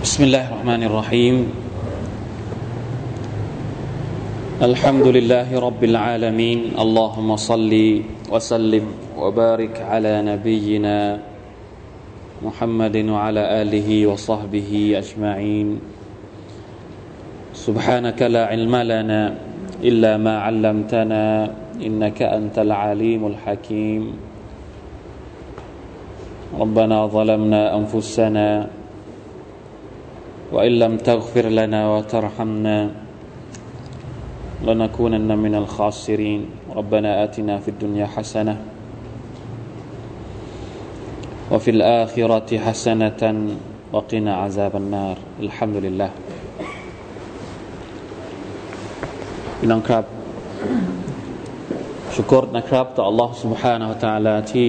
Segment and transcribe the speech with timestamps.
[0.00, 1.36] بسم الله الرحمن الرحيم.
[4.64, 6.72] الحمد لله رب العالمين.
[6.80, 7.72] اللهم صل
[8.32, 8.84] وسلم
[9.20, 11.20] وبارك على نبينا
[12.40, 14.70] محمد وعلى آله وصحبه
[15.04, 15.68] أجمعين.
[17.52, 19.22] سبحانك لا علم لنا
[19.84, 21.24] إلا ما علمتنا
[21.76, 24.02] إنك أنت العليم الحكيم.
[26.56, 28.79] ربنا ظلمنا أنفسنا
[30.53, 32.91] وان لم تغفر لنا وترحمنا
[34.63, 36.41] لنكونن من الخاسرين
[36.75, 38.55] ربنا اتنا في الدنيا حسنه
[41.51, 43.21] وفي الاخره حسنه
[43.93, 46.11] وقنا عذاب النار الحمد لله
[49.59, 50.03] พี่น้องครับ
[52.15, 54.67] ชุกรนะครับต่อ Allah سبحانه และ تعالى ที่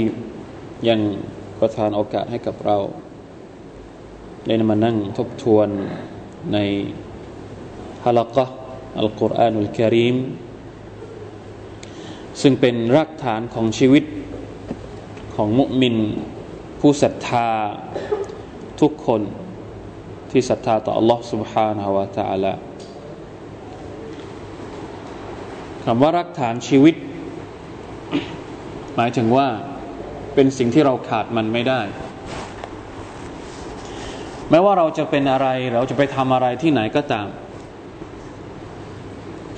[0.88, 1.00] ยัง
[1.60, 2.76] ประทานโอกาสให้กับเรา
[4.46, 5.68] ได้มานั่งทบทวน
[6.52, 6.58] ใน
[8.04, 8.46] ฮะลักะ
[8.98, 10.16] อัลกุรอานุลกิริม
[12.40, 14.04] ซึ่งเป็นรากฐานของชีวิต
[15.34, 15.96] ของมุมิน
[16.80, 17.48] ผู้ศรัทธา
[18.80, 19.22] ทุกคน
[20.30, 22.54] ที่ศรัทธาต่อ Allah سبحانه และ تعالى
[25.84, 26.94] คำว่ารักฐานชีวิต
[28.96, 29.48] หมายถึงว่า
[30.34, 31.80] เป็นสิ่งที่เราขาดมันไม่ได้
[34.51, 37.27] แม้ว่าเราจะเป็นอะไรเราจะไปทำอะไรที่ไหนก็ตาม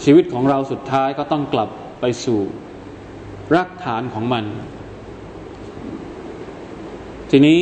[0.03, 1.69] ชีวิตของเราสุดท้ายก็ต้องกลับ
[2.01, 2.39] ไปสู่
[3.55, 4.45] รากฐานของมัน
[7.31, 7.59] ทีนี้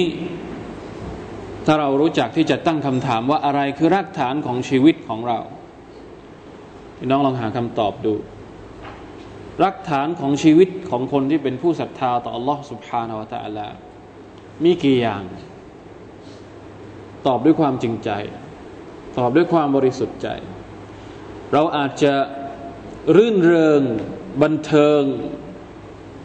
[1.65, 5.39] ถ้าเรารู้จักที่จะตั้งคำถามว่าอะไรคือรากฐานของชีวิตของเรา
[6.97, 8.13] พี่น้องลองหาคำตอบดู
[9.63, 13.67] รักฐานของชีวิตของคนที่เป็นผู้ศรัทธาต่อ Allah Subhanahu wa Taala
[14.63, 15.23] มีกี่อย่าง
[17.27, 18.09] ตอบด้วยความจริงใจ
[19.17, 20.27] ตอบด้วยความบริสุทธิ์ใจ
[21.53, 22.13] เราอาจจะ
[23.15, 23.81] รื่นเริง
[24.41, 25.03] บันเทิง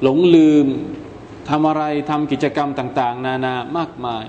[0.03, 0.67] หลงลืม
[1.49, 4.25] ทำอะไรทำกิจกรรมต่าง ๆ นานามากมาย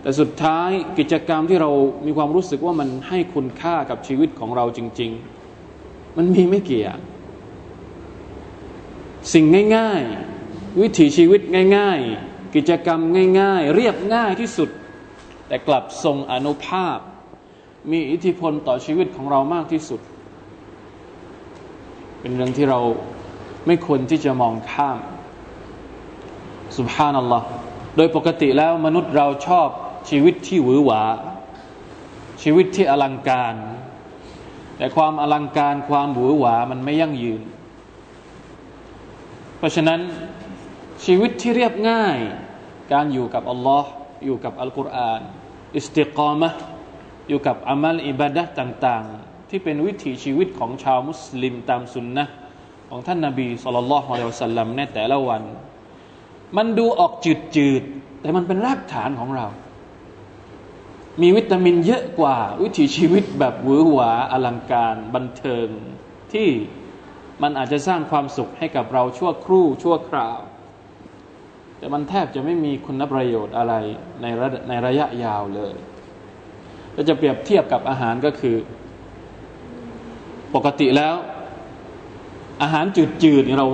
[0.00, 1.70] แต่สุดท้ายกิจกรรมที่เรา
[2.06, 5.10] มีความรู้สึกว่ามันให้คุณค่ากับชีวิตของเราจริง
[5.64, 7.00] ๆ มันมีไม่กี่อย่าง
[9.32, 9.44] สิ่ง
[9.76, 10.00] ง่าย
[10.40, 11.40] ๆ วิถีชีวิต
[11.76, 13.00] ง่าย ๆ กิจกรรม
[13.40, 14.68] ง่าย ๆ เรียบง่ายที่สุด
[15.48, 16.98] แต่กลับทรงอนุภาพ
[17.90, 20.00] มีอิทธิพลต่อชีวิตของเรามากที่สุด
[22.20, 22.80] เป็นเรื่องที่เรา
[23.66, 24.98] ไม่ควรที่จะมองข้าม
[26.78, 27.46] สุบฮานัลลอฮ์
[27.96, 29.68] โดยปกติแล้วมนุษย์เราชอบ
[30.10, 31.02] ชีวิตที่หวือหวา
[32.42, 33.54] ชีวิตที่อลังการ
[34.76, 37.42] แต่ความอลังการความหวือหวามันไม่ยั่งยืน
[39.58, 40.00] เพราะฉะนั้น
[41.04, 42.16] ชีวิตที่เรียบง่าย
[42.92, 43.90] การอยู่กับอัลลอฮ์
[44.24, 45.20] อยู่กับอัลกุรอาน
[45.76, 46.50] อิสติกามะ
[47.28, 52.24] อยู่กับอามัลอิบาดะต่าง ๆ ที่เป็นวิถีชีวิตของชาวมุสลิมตามสุนนะ
[52.90, 55.42] ของท่านนาบีสุลต่านละฮ์อะลัยฮิสัลลัมในแต่ละวัน
[56.56, 57.12] มันดูออก
[57.56, 59.46] จืดๆแต่มันเป็นรากฐานของเรา
[61.22, 65.68] มีวิตามินเยอะกว่า วิถีชีวิตแบบหวือหวาอลังการบันเทิง
[66.32, 66.48] ที่
[67.42, 70.38] มันอาจจะสร้างความสุขให้กับเราชั่วครู่ชั่วคราว
[71.84, 73.74] แต่มันแทบจะไม่มีคุณประโยชน์อะไร
[74.22, 75.74] ในระในระยะยาวเลย
[76.96, 78.56] ก็จะเปรียบเทียบกับอาหารก็คือ
[80.54, 81.14] ปกติแล้ว
[82.62, 82.84] อาหาร
[83.22, 83.66] จืดๆเรา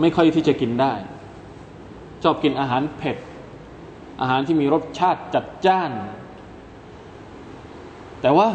[0.00, 0.94] ไม่ค่อยที่จะกินได้
[2.22, 3.16] ชอบกินอาหารเผ็ด
[4.20, 5.92] อาหารที่มีรสชาติจัดจ้าน
[8.22, 8.48] แต่ว่า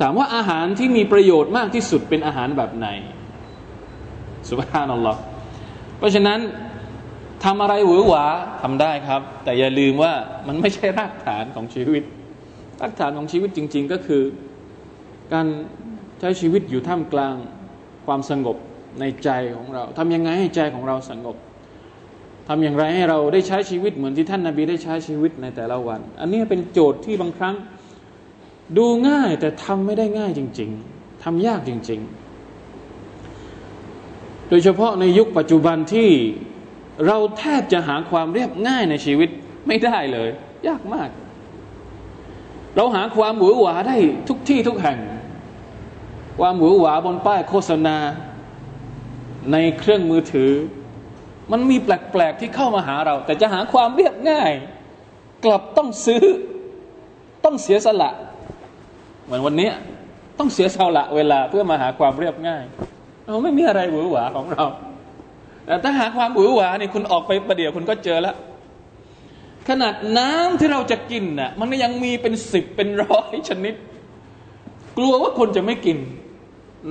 [0.00, 2.88] ถามว่าอาหารที่มีประโยชน์มากที่สุดเป็นอาหารแบบไหน
[4.50, 5.20] สุบฮานัลลอฮ์
[5.98, 6.40] เพราะฉะนั้น
[7.44, 8.24] ทำอะไรหวือหวา
[8.62, 10.12] ทำได้ครับ แต่อย่าลืมว่า
[10.46, 12.02] มันไม่ใช่รากฐานของชีวิต
[12.82, 14.22] รากฐานของชีวิตจริง ๆ ก็คือ
[15.32, 15.46] การ
[16.20, 17.34] ใช้ชีวิตอยู่ท่ามกลาง
[18.06, 18.56] ความสงบ
[19.00, 21.36] ในใจของเราทำยังไงให้ใจของเราสงบ
[22.48, 27.56] ทำอย่างไรให้เราได้ใช้ชีวิตเหมือนที่ท่านนาบีได้ใช้ชีวิตในแต่ละวัน อันนี้เป็นโจทย์ที่บางครั้ง
[28.76, 32.00] ดูง่ายแต่ทำไม่ได้ง่ายจริง ๆทำยากจริง
[33.64, 36.08] ๆ โดยเฉพาะในยุคปัจจุบันที่
[37.06, 39.28] เราแทบจะหาความเรียบง่ายในชีวิต
[39.66, 40.30] ไม่ได้เลย
[40.68, 41.08] ยากมาก
[42.76, 43.96] เราหาความหวือหวาได้
[44.28, 44.98] ทุกที่ทุกแห่ง
[46.40, 47.96] ความหวือหวาบนป้ายโฆษณา
[49.52, 50.52] ในเครื่องมือถือ
[51.52, 54.50] มันมีแปลก ๆ ที่เข้ามาหาเรา แต่จะหาความเรียบง่าย
[55.44, 56.24] กลับต้องซื้อ
[57.44, 58.10] ต้องเสียสละ
[59.24, 59.70] เหมือนวันนี้
[60.38, 62.64] ต้องเสียสละเวลาเพื่อมาหาความเรียบง่าย
[63.24, 64.64] เราไม่มีอะไรหวือหวาของเรา
[65.84, 68.36] ถ้าหาความหวือหวานี่คุณออกไปประเดี๋ยวคุณก็เจอแล้ว
[69.68, 73.74] ขนาดน้ำที่เราจะกินน่ะ มันยังมีเป็นสิบเป็นร้อยชนิด
[74.96, 75.98] กลัวว่าคนจะไม่กิน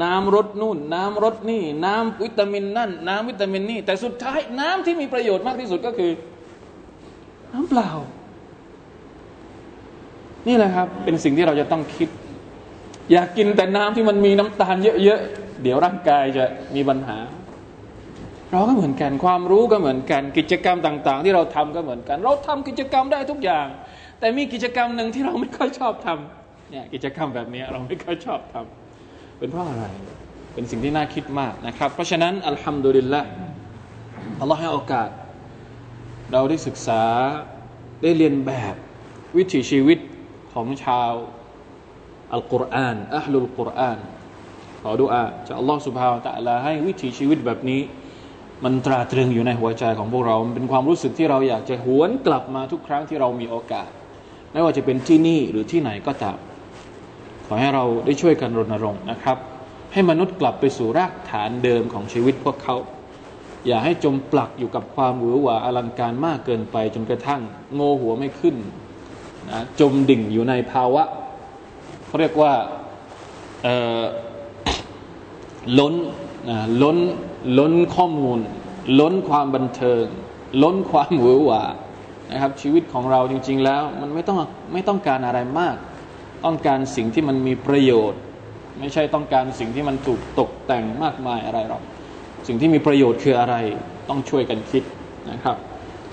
[0.03, 6.11] น้ำรสนู่น น้ำรสนี่ น้ำวิตามินนั่น น้ำวิตามินนี่ แต่สุดท้ายน้ำที่มีประโยชน์มากที่สุดก็คือ
[7.53, 7.89] น้ำเปล่า
[10.47, 12.09] นี่แหละครับ เป็นสิ่งที่เราจะต้องคิด
[13.11, 16.45] อยากกินแต่น้ำที่มันมีน้ำตาลเยอะๆเดี๋ยวร่างกายจะ
[16.75, 17.17] มีปัญหา
[18.51, 23.67] เราก็เหมือนกันความรู้ก็เหมือนกัน กิจกรรมต่าง ๆ ที่เราทำก็เหมือนกัน เราทำกิจกรรมได้ทุกอย่าง
[24.19, 29.85] แต่มีกิจกรรมหนึ่งที่เราไม่ค่อยชอบทำเนี่ยกิจกรรมแบบนี้เราไม่ค่อยชอบทำเป็นเพราะอะไร
[30.53, 33.21] เป็นสิ่งที่น่าคิดมากนะครับ เพราะฉะนั้นอัลฮัมดุลิลละ
[34.39, 35.09] อัลลอฮ์ให้โอกาส
[36.31, 37.03] เราได้ศึกษา
[38.01, 38.75] ได้เรียนแบบ
[39.37, 39.99] วิถีชีวิต
[40.53, 41.11] ของชาว
[42.33, 43.99] อัลกุรอานอัลลุลกุรอาน
[44.81, 47.81] ขอดุอาจากอัลลอฮ์สุบฮาวตะลาให้วิถีชีวิตแบบนี้
[48.63, 53.89] มันตราตรึงอยู่ในหัวใจของพวกเรา มันเป็นความรู้สึกที่เราอยากจะหวนกลับมาทุกครั้งที่เรามีโอกาส
[54.51, 56.37] ไม่ว่าจะเป็นที่นี่หรือที่ไหนก็ตาม
[57.45, 59.37] ขอให้เราได้ช่วยกันรณรงค์นะครับ
[59.93, 62.75] ให้มนุษย์กลับไปสู่รากฐานเดิมของชีวิตพวกเขา
[63.67, 67.41] อย่าให้จมปลักอยู่กับความหวือหวาอลังการมากเกินไปจนกระทั่ง
[67.73, 68.55] โง่หัวไม่ขึ้น
[69.49, 71.03] นะจมดิ่งอยู่ในภาวะ
[72.05, 72.53] เขาเรียกว่า
[75.79, 75.93] ล้น
[76.81, 76.97] ล้น
[77.59, 78.39] ล้นข้อมูล
[78.99, 80.03] ล้นความบันเทิง
[80.63, 81.63] ล้นความหวือหวา
[82.31, 84.37] นะครับ ชีวิตของเราจริง ๆ แล้ว มันไม่ต้อง
[84.73, 85.75] ไม่ต้องการอะไรมาก
[86.45, 88.19] ต้องการสิ่งที่มันมีประโยชน์
[88.79, 91.83] ไม่ใช่ต้องการสิ่งที่มันถูกตกแต่งมากมายอะไรหรอก
[92.47, 93.55] สิ่งที่มีประโยชน์คืออะไร
[94.09, 94.83] ต้องช่วยกันคิด
[95.31, 95.57] นะครับ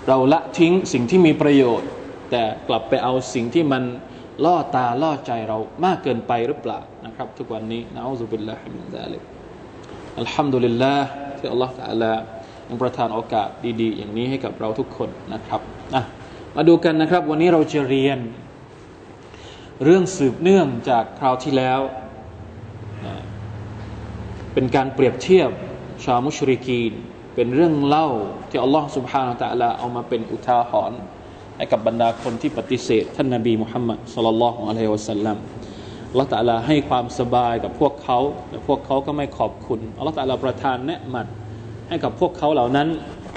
[0.09, 1.89] เราละทิ้งสิ่งที่มีประโยชน์
[2.31, 3.83] แต่กลับไปเอาสิ่งที่มัน
[4.45, 9.38] ล่อตาล่อใจเรามากเกินไปหรือเปล่านะครับ ทุกวันนี้นะอัลลอฮฺบิลลาฮิมินซาลิก
[10.19, 11.07] อัลฮัมดุลิลลาห์
[11.39, 12.13] ที่อัลลอฮฺตะลา
[12.69, 13.49] ยังประทานโอกาส
[13.81, 15.61] ดีๆ อย่างนี้ให้กับเราทุกคนนะครับ
[15.95, 16.03] นะ
[16.57, 18.19] มาดูกันนะครับ วันนี้เราจะเรียน
[19.85, 21.81] เรื่องสืบเนื่องจากคราวที่แล้ว
[24.55, 25.51] เป็นการเปรียบเทียบ
[26.05, 26.93] ชาวมุชริกีน
[27.35, 28.09] เป็นเรื่องเล่า
[28.51, 31.01] ที่อัลลอฮฺสุบฮานาตะลาเอามาเป็นอุทาหรณ์
[31.57, 35.37] ให้กับบรรดาคนที่ปฏิเสธ ท่านนาบีมุฮัมมัดสลลัลลอฮุอะลัยฮิวะสัลลัม
[36.13, 38.19] ลลอฮฺตะลาให้ความสบายกับพวกเขา
[38.51, 41.27] แต่พวกเขาก็ไม่ขอบคุณอัลลอฮฺตะลาประทานเนืมัด
[41.89, 42.89] ให้กับพวกเขาเหล่านั้น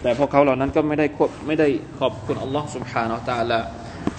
[0.01, 1.67] แต่พวกเขาเหล่านั้นก็ไม่ได้ควบไม่ได้
[1.99, 3.59] ขอบคุณอัลลอฮฺสุบฮานาอัลตะลา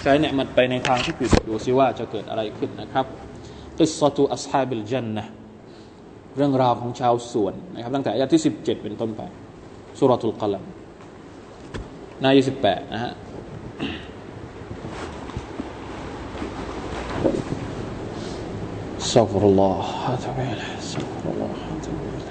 [0.01, 3.05] ใช้เนืมัดไปในทางที่ผิดดูซิว่าจะเกิดอะไรขึ้นนะครับ
[3.77, 5.25] กิสตุอัสฮาบิลจันนะ
[6.37, 9.21] เรื่องราวของชาวสวนนะครับ ตั้งแต่อายะที่ 17 เป็นต้นไป
[9.99, 10.63] สุรทูลกลัม
[12.21, 13.11] หน้า28นะฮะ
[19.03, 19.83] استغفر الله
[20.13, 20.79] اتوب إليه.
[20.79, 22.23] استغفر الله اتوب إليه.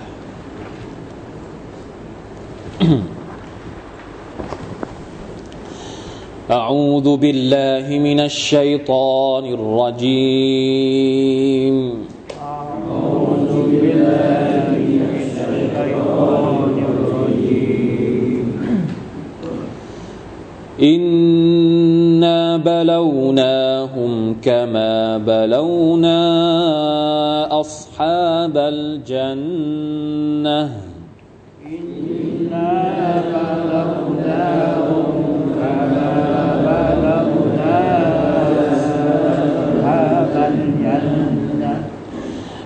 [6.51, 10.57] أعوذ بالله من الشيطان الرجيم.
[12.41, 18.45] أعوذ بالله من الشيطان الرجيم.
[20.83, 26.23] إنا بلوناهم كما بلونا
[28.03, 29.83] أصحاب الجنة.
[31.67, 32.71] إنا
[33.31, 35.07] بلوناهم
[35.55, 36.11] كما
[36.67, 37.79] بلونا
[39.39, 41.73] أصحاب الجنة.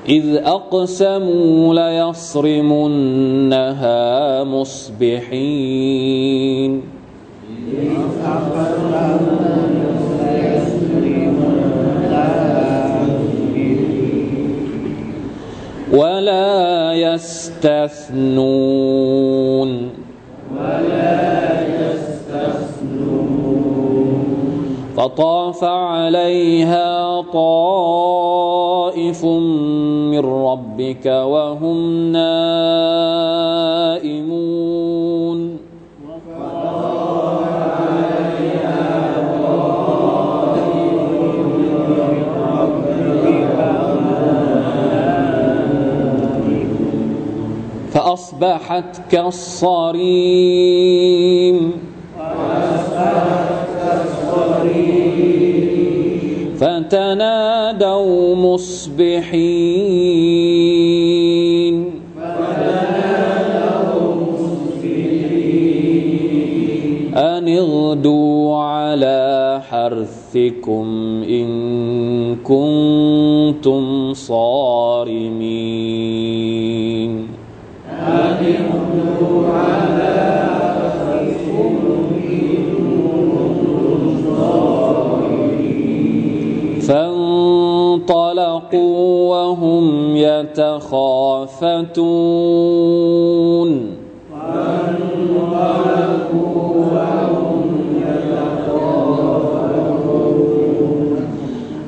[0.09, 2.85] إذ أقسموا ليصرمنها
[4.45, 5.53] مصبحين.
[7.73, 7.93] إذ
[8.25, 8.77] أقسموا
[15.93, 18.51] ولا يستثنون.
[20.57, 22.17] ولا يستثنون
[24.97, 33.36] فطاف عليها طائف من ربك وهم نائمون
[48.41, 49.97] فأصبحت كالصريم.
[56.57, 59.77] فتنادوا مصبحين.
[67.17, 70.87] أن اغدوا على حرثكم
[71.29, 71.47] إن
[72.37, 76.06] كنتم صارمين.
[88.07, 91.67] فانطلقوا وهم يتخافتون.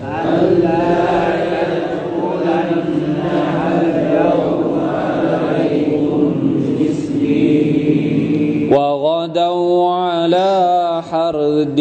[0.03, 0.79] ألا
[3.91, 6.19] اليوم عليكم
[6.79, 7.99] مسكين
[8.73, 10.51] وغدوا على
[11.11, 11.79] حرد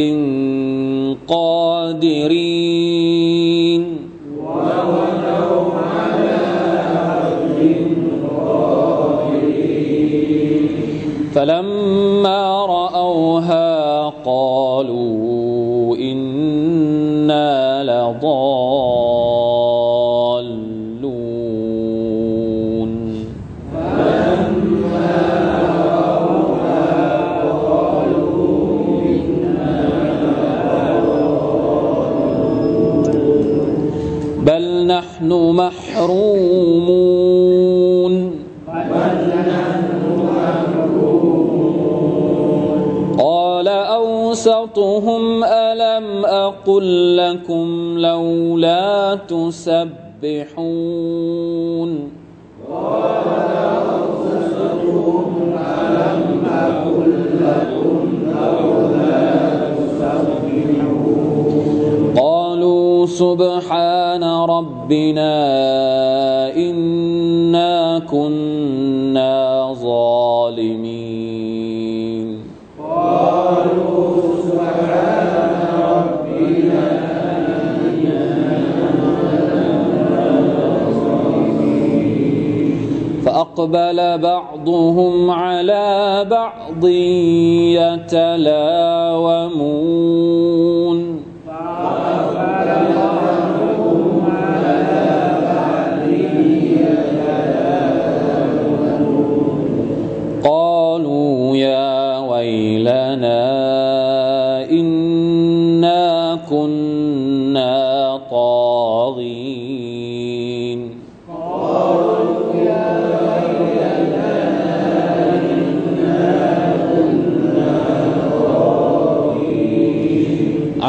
[1.28, 2.43] قادرين.
[35.24, 37.14] نحن محرومون.
[43.18, 50.60] قال أوسطهم ألم أقل لكم لولا تسبحون.
[52.72, 53.28] قال
[53.96, 57.98] أوسطهم ألم أقل لكم
[59.78, 61.14] تسبحون
[62.16, 71.24] قالوا سبحان رب ربنا إنا كنا ظالمين
[83.24, 86.84] فأقبل بعضهم على بعض
[87.80, 89.73] يتلاومون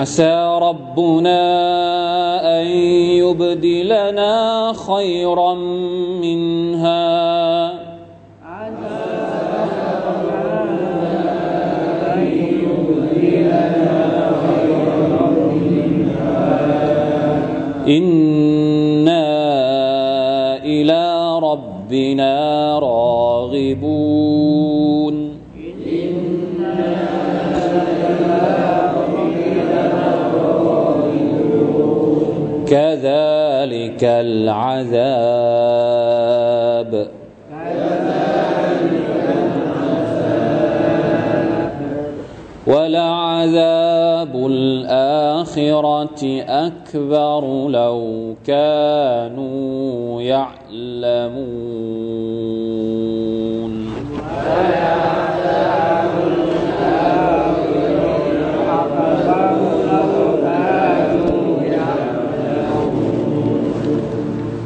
[0.05, 1.41] عسى ربنا
[2.61, 2.65] أن
[3.25, 4.33] يبدلنا
[4.73, 5.53] خيرا
[6.21, 7.73] منها.
[17.87, 19.25] إنا
[20.63, 22.33] إلى ربنا
[22.79, 24.44] راغبون.
[32.75, 34.91] كذلك العذاب.
[42.67, 51.54] ولعذاب الآخرة أكبر لو كانوا يعلمون.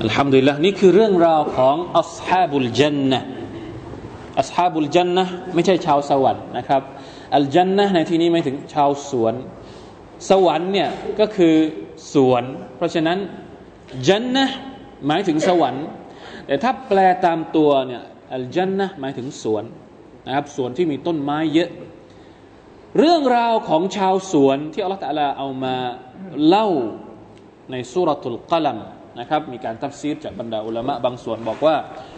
[0.10, 3.20] อัลฮัมดุลิลละนี่คือเรื่องราวของอัสฮาบุลจันนะ
[4.40, 5.24] อัสฮาบุลจันนะ
[5.54, 6.82] ไม่ใช่ชาวสวรรค์นะครับ
[7.36, 9.34] อัลจันนะในที่นี้หมายถึงชาวสวน
[10.30, 10.90] สวรรค์เนี่ย
[11.20, 11.56] ก็คือ
[12.14, 12.44] สวน
[12.76, 13.18] เพราะฉะนั้น
[14.08, 14.46] จันนะ
[15.08, 15.86] หมายถึงสวรรค์
[16.46, 18.02] แต่ถ้าแปลตามตัวเนี่ย
[18.36, 19.64] อัลจันนะหมายถึงสวน
[20.26, 21.70] นะครับสวนที่มีต้นไม้เยอะ
[22.98, 25.76] เรื่องราวของชาวสวนที่อัลลอฮฺตะลาเอามา
[26.48, 26.68] เล่า
[27.72, 28.80] ในสุรทูลกลัม
[29.20, 31.76] นะครับ มีการตัฟซีรจากบรรดาอุลามะบางส่วนบอกว่า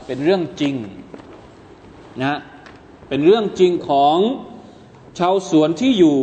[0.07, 0.75] เป็นเรื่องจริง
[2.21, 2.37] นะ
[3.09, 4.17] เป็นเรื่องจริงของ
[5.19, 6.17] ชาวสวนที่อยู่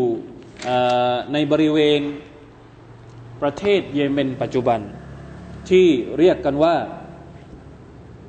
[1.33, 2.01] ในบริเวณ
[3.43, 4.81] ประเทศเยเมนปัจจุบัน
[5.71, 5.87] ที่
[6.19, 6.75] เรียกกันว่า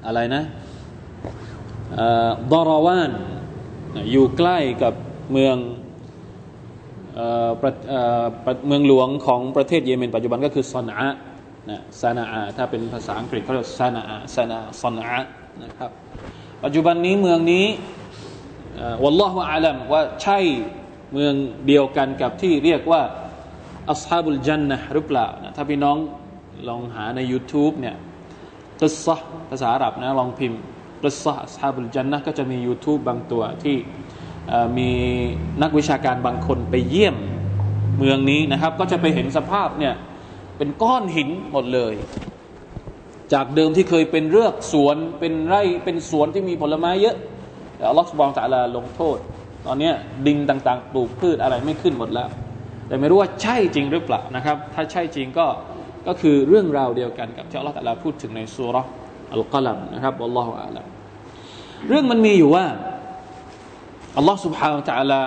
[0.05, 0.43] อะไรนะ
[2.51, 3.11] ดาราวาน
[4.11, 4.93] อยู่ใกล้กับ
[5.31, 5.57] เมือง
[8.67, 11.07] เมืองหลวงของประเทศเยเมนปัจจุบันก็คือซอนอา
[11.69, 15.19] นะซานาอาถ้าเป็นภาษาอังกฤษเขาเรียกซานาอาซานาซอนอา
[15.63, 15.91] นะครับ
[16.63, 17.65] ปัจจุบันนี้เมืองนี้
[19.03, 20.39] วัลลอฮฺอาลัมว่าใช่
[21.13, 21.33] เมือง
[21.67, 23.01] เดียวกันกับที่เรียกว่า
[23.91, 25.97] อัสฮาบุลจันนะหรือเปล่านะถ้าพี่น้อง
[26.67, 27.95] ลองหาใน YouTube เนี่ย
[28.81, 29.15] กิซะ
[29.49, 30.59] ภาษาอาหรับนะลองพิมพ์
[31.03, 33.77] กิซะอัสฮาบุลจันนะก็จะมี YouTube บางตัวที่
[34.77, 34.89] มี
[35.61, 37.15] นักวิชาการบางคนไปเยี่ยม
[37.97, 39.93] เมืองนี้นะครับ ก็จะไปเห็นสภาพเนี่ย
[40.59, 41.93] เป็นก้อนหินหมดเลย
[43.33, 47.17] จากเดิมที่เคยเป็นเรือกสวนเป็นไร่เป็นสวนที่มีผลไม้เยอะ
[47.89, 49.17] อัลลอฮฺสุบานตะลาลงโทษ
[49.65, 49.91] ตอนนี้
[50.27, 52.29] ดินต่างๆ ปลูกพืชอะไรไม่ขึ้นหมดแล้ว
[52.87, 55.47] แต่ไม่รู้ว่าใช่จริงหรือเปล่านะครับ ถ้าใช่จริงก็
[56.07, 58.75] ก็คือเรื่องราวเดียวกันกับที่อัลลอฮฺตะลาพูดถึงในสุร
[59.33, 60.85] อัลกัลัมนะครับอัลลอฮฺอาลัม
[61.87, 62.65] เรื่องมันมีอยู่ว่า
[64.17, 65.21] อัลลอฮฺสุบฮานตะลา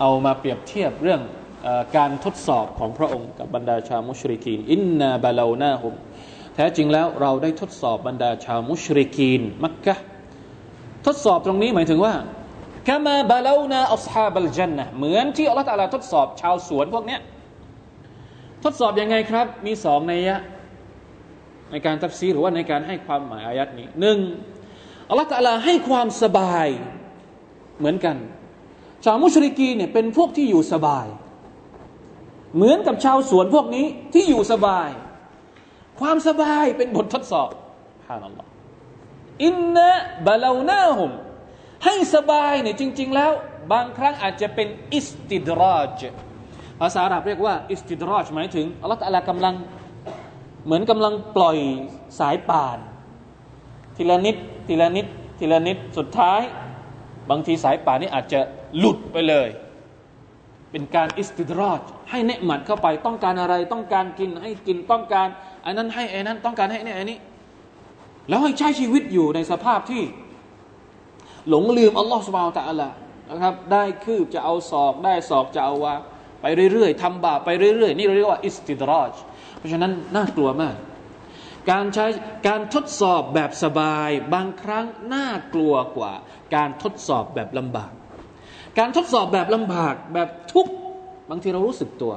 [0.00, 1.20] เอามาเปรียบเทียบเรื่อง
[1.96, 5.94] การทดสอบของพระองค์กับบรรดาชาวมุชริกีนอินนาบาลานาฮุม
[6.54, 9.94] แท้จริงแล้วเราได้ทดสอบบรรดาชาวมุชริกีนมักกะ
[11.06, 12.14] ทดสอบตรงนี้หมายถึงว่า
[12.88, 17.20] กามาบาลานาอัลฮาบัลจันนะเหมือนที่อัลลอฮฺตาลาทดสอบชาวสวนพวกเนี้ย
[18.64, 20.40] ทดสอบยังไงครับ มีสองนัยยะ
[21.70, 24.18] ในการตัฟซีรหรือว่าในการให้ความหมายอายะฮ์นี้หนึ่ง
[25.08, 26.68] อัลลอฮฺตาลาให้ความสบาย
[27.78, 28.16] เหมือนกัน
[29.04, 31.06] ชาวมุชริกีเนี่ยเป็นพวกที่อยู่สบาย
[32.54, 34.88] เหมือนกับชาวสวนพวกนี้ที่อยู่สบาย
[36.00, 37.50] ความสบายเป็นบททดสอบ
[38.08, 41.10] سبحان الله إنا بلوناهم
[41.84, 43.32] ให้สบายเนี่ยจริง ๆ แล้ว
[43.72, 46.00] บางครั้งอาจจะเป็นอิสติดรอจ
[46.80, 49.54] ภาษาอาหรับเรียกว่าอิสติดรอจหมายถึงอัลลอฮฺตะลากำลัง
[50.64, 51.58] เหมือนกำลังปล่อย
[52.20, 52.78] สายป่าน
[53.96, 54.36] ทีละนิด
[54.68, 55.06] ทีละนิด
[55.38, 56.40] ทีละนิดสุดท้าย
[57.30, 58.40] บางทีสายป่านนี้อาจจะ
[58.78, 59.48] หลุดไปเลย
[60.70, 61.80] เป็นการอิสติดรอด
[62.10, 65.28] ให้เนืหมัดเข้าไปต้องการอะไร ต้องการกินให้กินต้องการ
[65.64, 67.18] อันนั้นให้อันนั้นต้องการให้เนี่ยอันนี้
[68.28, 70.02] แล้วให้ใช้ชีวิตอยู่ในสภาพที่
[71.48, 72.90] หลงลืมอัลลอฮฺสุบานตะอัลละ
[73.30, 75.94] นะครับ ได้คืบจะเอาศอกได้ศอกจะเอาวา
[76.40, 79.10] ไปเรื่อยๆทำบาปไปเรื่อยๆ นี่เราเรียกว่าอิสติดรอด
[79.56, 80.76] เพราะฉะนั้นน่ากลัวมาก
[81.70, 82.06] การใช้
[82.48, 86.12] การทดสอบแบบสบายบางครั้งน่ากลัวกว่า
[86.56, 87.90] การทดสอบแบบลำบาก
[88.78, 90.66] การทดสอบแบบลำบากแบบทุก
[91.30, 92.12] บางทีเรารู้สึกตัว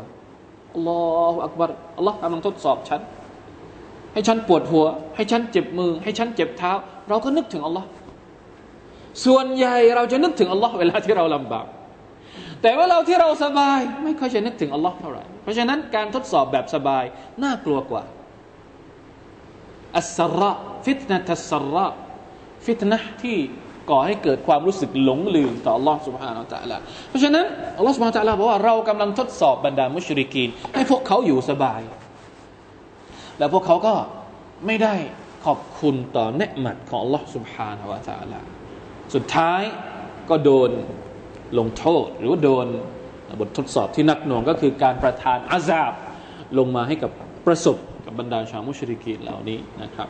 [0.73, 3.01] อัลลอฮฺอักบารอัลลอฮ์กำลังทดสอบฉัน
[4.13, 6.71] ให้ฉันปวดหัว ให้ฉันเจ็บมือ ให้ฉันเจ็บเท้า
[7.09, 7.87] เราก็นึกถึงอัลลอฮ์
[9.25, 11.65] ส่วนใหญ่เราจะนึกถึงอัลลอฮ์เวลาที่เราลำบาก
[12.61, 17.03] แต่ว่าเราที่เราสบาย ไม่ค่อยจะนึกถึงอัลลอฮ์เท่าไหร่เพราะฉะนั้นการทดสอบแบบสบาย
[17.43, 18.03] น่ากลัวกว่า
[19.97, 20.51] อัสระ
[20.85, 21.87] ฟิตนะทัสระ
[22.65, 23.37] ฟิตนะที่
[23.90, 26.76] ก่อให้เกิดความรู้สึกหลงลืมต่อ Allah سبحانه และ تعالى
[27.08, 27.46] เพราะฉะนั้น
[27.80, 31.80] Allah سبحانه และ تعالى บอกว่าเรากำลังทดสอบบรรดามุชริกีน ให้พวกเขาอยู่สบาย
[33.38, 33.94] แล้วพวกเขาก็
[34.66, 34.94] ไม่ได้
[35.46, 38.40] ขอบคุณต่อเนืหมัดของ Allah سبحانه และ تعالى
[39.14, 39.62] สุดท้าย
[40.30, 40.70] ก็โดน
[41.58, 42.66] ลงโทษ หรือว่าโดน
[43.40, 45.92] บททดสอบที่นักหน่วงก็คือการประทานอาซาบ
[46.58, 47.10] ลงมาให้กับ
[47.46, 47.76] ประสบ
[48.18, 50.08] บรรดาชาวมุชริกีนเหล่านี้นะครับ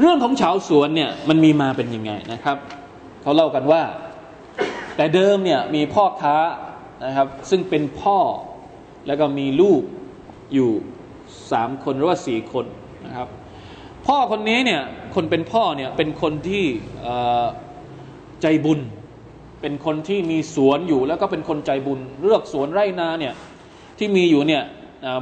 [0.00, 2.56] เรื่องของชาวสวนเนี่ยมันมีมาเป็นยังไงนะครับ
[3.22, 3.82] เขาเล่ากันว่า
[4.96, 6.36] แต่เดิมเนี่ยมีพ่อค้า
[7.04, 8.18] นะครับ ซึ่งเป็นพ่อ
[9.06, 9.82] แล้วก็มีลูก
[10.54, 10.70] อยู่
[11.52, 12.66] สามคนหรือว่าสี่คน
[13.06, 13.28] นะครับ
[14.06, 14.82] พ่อคนนี้เนี่ย
[15.14, 16.64] คนเป็นพ่อเนี่ยเป็นคนที่
[18.42, 18.80] ใจบุญ
[19.60, 23.34] เป็นคนที่มีสวนอยู่แล้วก็เป็นคนใจบุญ เลือกสวนไร่นาเนี่ย
[23.98, 24.62] ที่มีอยู่เนี่ย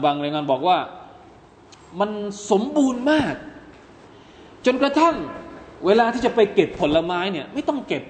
[0.05, 0.79] บางรายงานบอกว่า
[2.01, 2.11] มัน
[2.51, 3.35] สมบูรณ์มาก
[4.67, 5.17] จนกระทั่ง
[5.87, 8.03] เวลาที่จะไปเก็บผลไม้เนี่ย ไม่ต้องเก็บ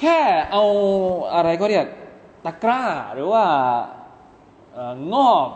[0.00, 0.18] แค่
[0.50, 0.64] เอา
[1.34, 1.86] อะไรก็เรียก
[2.44, 2.82] ตะกร้า
[3.14, 3.44] หรือว่า
[5.14, 5.48] งอบ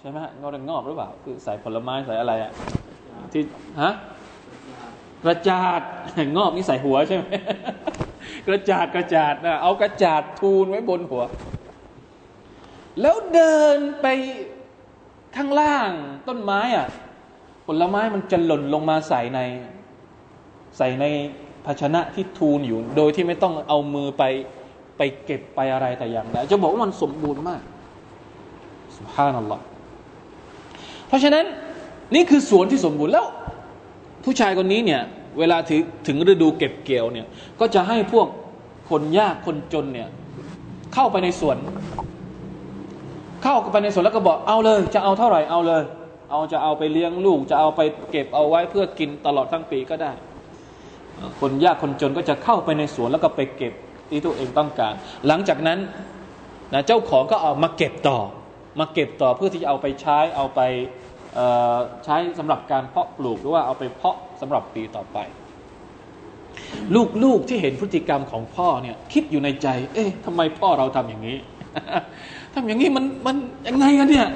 [0.00, 2.52] ใช่ไหมฮะงอบงอบหรือเปล่า คือใส่ผลไม้ใส่อะไรอะ
[3.32, 3.42] ที่
[3.82, 3.94] ฮะ
[5.24, 5.80] กระจาด
[6.36, 7.24] งอบนี่ใส่หัวใช่ไหม
[8.48, 11.22] กระจาดกระจาดนะเอากระจาดทูลไว้บนหัว
[13.00, 14.06] แล้วเดินไป
[15.36, 15.90] ข้างล่าง
[16.28, 16.86] ต้นไม้อะ
[17.66, 19.40] ผลไม้มันจะหล่นลงมาใส่ใน
[20.78, 21.04] ใส่ใน
[21.66, 24.22] ภาชนะที่ทูลอยู่ โดยที่ไม่ต้องเอามือไป
[24.96, 27.62] ไปเก็บไปอะไรแต่อย่างใดจะบอกว่ามันสมบูรณ์มาก
[28.96, 29.62] สุภาพนัลลอฮ์
[31.08, 31.44] เพราะฉะนั้น
[32.14, 33.26] นี่คือสวนที่สมบูรณ์แล้ว
[34.24, 35.02] ผู้ชายคนนี้เนี่ย
[35.38, 37.26] เวลาถึงถึงฤดูเก็บเกี่ยวเนี่ย
[37.60, 38.26] ก็จะให้พวก
[38.90, 40.08] คนยากคนจนเนี่ย
[40.94, 41.56] เข้าไปในสวน
[43.42, 45.82] เข้าไปในสวนแล้วก็บอกเอาเลย จะเอาเท่าไหร่เอาเลย
[46.30, 50.12] เอาจะเอาไปเลี้ยงลูก จะเอาไปเก็บเอาไว้เพื่อกินตลอดทั้งปีก็ได้
[51.40, 53.72] คนยากคนจนก็จะเข้าไปในสวนแล้วก็ไปเก็บ
[54.10, 54.94] ที่ตัวเองต้องการ
[55.26, 55.78] หลังจากนั้น
[56.72, 58.18] นะเจ้าของก็เอามาเก็บต่อ
[58.80, 60.60] มาเก็บต่อเพื่อที่จะเอาไปใช้เอาไป
[62.04, 65.18] ใช้สำหรับการเพาะปลูกหรือว่าเอาไปเพาะสำหรับปีต่อไป
[67.24, 71.38] ลูกๆที่เห็นพฤติกรรมของพ่อเนี่ยคิดอยู่ในใจ เอ๊ะทำไมพ่อเราทำอย่างนี้
[72.54, 74.28] ทำอย่างนี้มันมันยังไงกันเนี่ย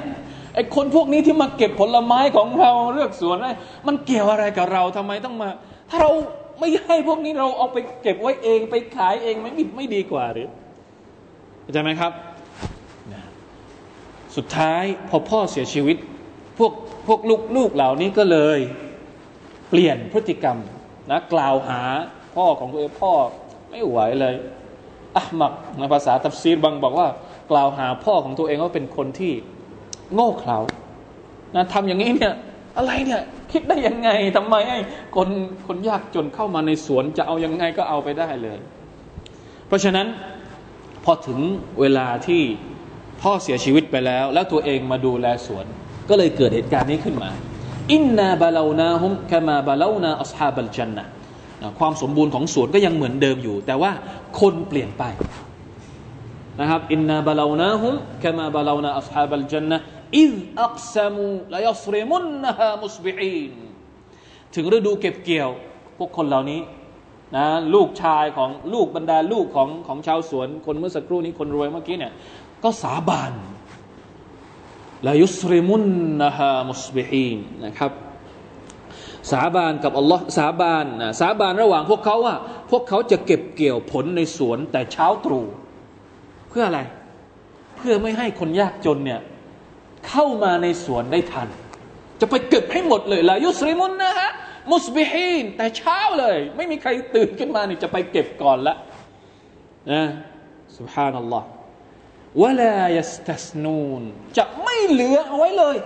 [0.55, 3.53] ไอ้คนพวกนี้ที่มาเก็บผลไม้ของเราเลือกสวนไอ้
[3.87, 5.49] มันเกี่ยวอะไรกับเราทำไมต้องมา
[5.89, 6.11] ถ้าเรา
[6.59, 10.49] ไม่ให้พวกนี้เราเอาไปเก็บไว้เองไปขายเองไม่ไม่ดีกว่าหรือ
[11.61, 12.11] เข้าใจไหมครับ
[14.35, 15.97] สุดท้ายพอพ่อเสียชีวิต
[16.57, 16.73] พวก
[17.07, 18.59] พวกลูกลูกเหล่านี้ก็เลย
[19.69, 20.57] เปลี่ยนพฤติกรรม
[21.11, 21.81] นะกล่าวหา
[22.35, 23.13] พ่อของตัวเองพ่อ
[23.69, 24.35] ไม่ไหวเลย
[25.15, 27.07] อะมักในภาษาตัฟซีรบางบอกว่า
[27.51, 29.33] กล่าวหาพ่อของตัวเองว่าเป็นคนที่
[30.13, 30.59] โง่เขลา
[31.55, 32.33] นะทำอย่างนี้เนี่ย
[32.77, 34.79] อะไรเนี่ย คิดได้ยังไงทำไมไอ้
[35.15, 35.29] คน
[35.67, 38.57] คนยากจนเข้ามาในสวนจะเอายังไงก็เอาไปได้เลย
[39.67, 40.07] เพราะฉะนั้น
[41.03, 41.39] พอถึง
[41.79, 42.41] เวลาที่
[43.21, 45.65] พ่อเสียชีวิตไปแล้ว แล้วตัวเองมาดูแลสวน
[46.09, 47.29] ก็เลยเกิดเหตุการณ์นี้ขึ้นมา
[47.91, 51.05] إنا بلوناهم كما بلونا أصحاب الجنة
[51.79, 53.91] ความสมบูรณ์ของสวนก็ยังเหมือนเดิมอยู่ แต่ว่า
[54.39, 55.03] คนเปลี่ยนไป
[56.59, 63.53] นะครับإنا بلوناهم كما بلونا أصحاب الجنة إذ أقسموا ليصرمنها مصبحين
[64.55, 65.49] ถึงฤดูเก็บเกี่ยว
[65.97, 66.61] พวกคนเหล่านี้
[67.35, 72.13] นะลูกชายของลูกบรรดาลูกของของชาวสวน คนเมื่อสักครู่นี้คนรวยเมื่อกี้เนี่ย
[72.63, 73.33] ก็สาบาน
[75.07, 75.83] ลายุสริมุน
[76.23, 77.91] นะฮะมุสบิอีนนะครับ
[79.31, 82.35] สาบานกับอัลลอฮ์สาบานนะสาบานระหว่างพวกเขาว่า
[82.71, 85.45] พวกเขาจะเก็บเกี่ยวผลในสวนแต่เช้าตรู่
[86.49, 86.81] เพื่ออะไร
[87.77, 89.19] เพื่อไม่ให้คนยากจนเนี่ย
[90.09, 91.49] เข้ามาในสวนได้ทัน
[92.19, 94.31] จะไปเก็บให้หมดเลยลายุสริมุนนะฮะ
[94.73, 98.75] มุสบิฮีนแต่เช้าเลย ไม่มีใครตื่นขึ้นมานี่จะไปเก็บก่อนละ
[99.91, 100.03] นะ
[100.77, 101.47] สุบฮานัลลอฮ์
[102.41, 104.01] วะลายัสตัสนูน
[104.37, 105.77] จะไม่เหลือเอาไว้เลย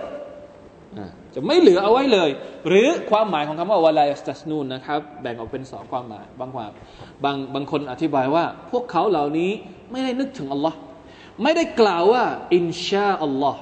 [1.34, 2.30] จะไม่เหลือเอาไว้เลย
[2.68, 6.70] หรือความหมายของคำว่าวาลายัสตัสนูนนะครับแบ่งออกเป็นสองความหมายบางความ
[7.24, 9.50] บางบางคนอธิบายว่า พวกเขาเหล่านี้
[9.90, 10.78] ไม่ได้นึกถึงอัลลอฮ์
[11.42, 13.60] ไม่ได้กล่าวว่า อินชาอัลลอฮ์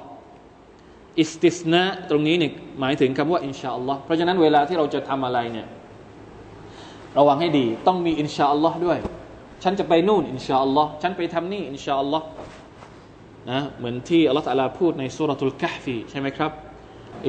[1.19, 5.67] อิสติสนะตรงนี้เนี่ยหมายถึงคำว่าอินชาอัลลอฮ์เพราะฉะนั้นเวลาที่เราจะทำอะไรเนี่ย
[7.17, 8.99] ระวังให้ดี ต้องมีอินชาอัลลอฮ์ด้วย
[9.63, 12.25] ฉันจะไปนู่นอินชาอัลลอฮ์ฉันไปทำนี่อินชาอัลลอฮ์
[13.51, 16.51] นะเหมือนที่อัลลอฮ์ตะลาพูดในسورة الكهف ใช่ไหมครับ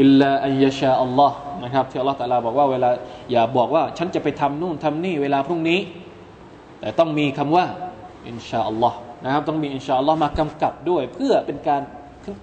[0.00, 2.90] إلا أن يشاء الله นะครับที่อัลลอฮ์ตะลาบอกว่าเวลา
[3.32, 5.80] อย่าบอกว่า ฉันจะไปทำนู่นทำนี่เวลาพรุ่งนี้
[6.80, 7.64] แต่ต้องมีคำว่า
[8.28, 11.82] อินชาอัลลอฮ์นะครับต้องมีอินชาอัลลอฮ์มากำกับด้วย เพื่อเป็นการ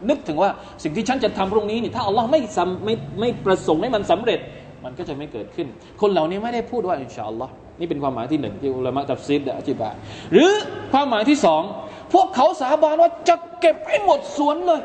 [0.09, 0.49] นึกถึงว่า
[0.83, 2.39] สิ่งที่ฉันจะทำพรุ่งนี้นี่ถ้าอัลลอฮ์ไม่
[2.85, 4.39] ไม่ไม่ประสงค์ให้มันสำเร็จ
[4.83, 5.67] มันก็จะไม่เกิดขึ้น
[6.01, 9.93] คนเหล่านี้ไม่ได้พูดว่าอินชาอัลลอฮ์นี่เป็นความหมายที่หนึ่งที่อุลามะตัฟซีดอธิบาย
[10.31, 10.51] หรือ
[10.93, 11.61] ความหมายที่สอง
[12.13, 14.81] พวกเขาสาบานว่าจะเก็บให้หมดสวนเลย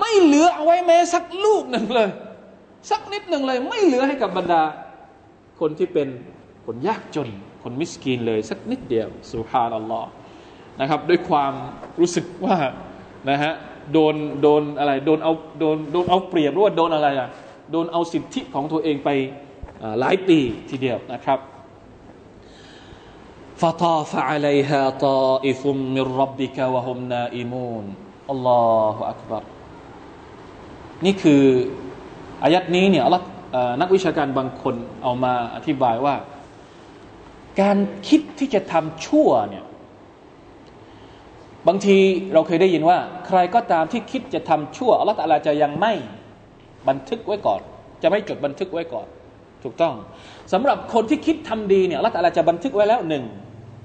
[0.00, 2.10] ไม่เหลือเอาไว้แม้สักลูกหนึ่งเลย
[2.90, 4.62] สักนิดหนึ่งเลย ไม่เหลือให้กับบรรดา
[5.60, 6.08] คนที่เป็น
[6.66, 7.28] คนยากจน
[7.62, 10.08] คนมิสกีนเลย สักนิดเดียวสุฮานัลลอฮ์
[10.80, 11.52] นะครับ ด้วยความ
[12.00, 12.56] รู้สึกว่า
[13.28, 13.52] นะฮะ
[13.92, 17.28] โดนโดนอะไรโดนเอาโดนโดนเอาเปรียบหรือว่าโดนอะไรอะ
[17.70, 19.08] โดนเอาสิทธิของตัวเองไป
[20.00, 20.38] หลายปี
[20.70, 21.38] ทีเดียวนะครับ
[23.60, 27.14] ฟาตาฟะอัลัยฮะตาอิฟุมมิรับบิกะวะฮุมน
[31.04, 31.44] นี่คือ
[32.42, 33.04] อายัดนี้เนี่ย
[33.80, 36.14] นักวิชาการบางคนเอามาอธิบายว่า
[37.60, 37.76] การ
[38.08, 39.64] คิดที่จะทำชั่วเนี่ย
[41.68, 41.98] บางที
[42.34, 45.92] เราเคยได้ยินว่า ใครก็ตามที่คิดจะทำชั่วอัลลอฮฺตะลาจะยังไม่
[46.88, 47.60] บันทึกไว้ก่อน
[48.02, 49.06] จะไม่จดบันทึกไว้ก่อน
[49.64, 49.94] ถูกต้อง
[50.52, 53.24] สำหรับคนที่คิดทำดีเนี่ยอัลลอฮฺตะลาจะบันทึกไว้แล้วหนึ่ง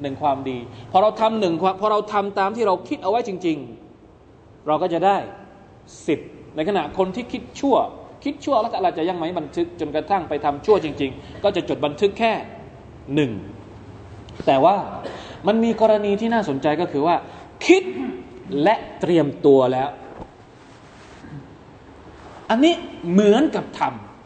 [0.01, 0.57] หนึ่งความดี
[0.91, 3.57] พอเราทำหนึ่งพอเราทำตามที่เราคิดเอาไว้จริง
[4.11, 5.17] ๆ เราก็จะได้
[6.07, 6.19] สิบ
[6.55, 7.75] ในขณะคนที่คิดชั่ว
[8.23, 12.33] คิดชั่วอัลลอฮฺตะลาจะยังไม่บันทึกจนกระทั่งไปทำชั่วจริง ๆ ก็จะจดบันทึกแค่
[13.15, 13.31] หนึ่ง
[14.45, 14.75] แต่ว่า
[15.47, 17.15] มันมีกรณีที่น่าสนใจก็คือว่า
[17.65, 17.83] คิด
[18.63, 19.89] และเตรียมตัวแล้ว
[22.49, 22.73] อันนี้
[23.11, 23.81] เหมือนกับท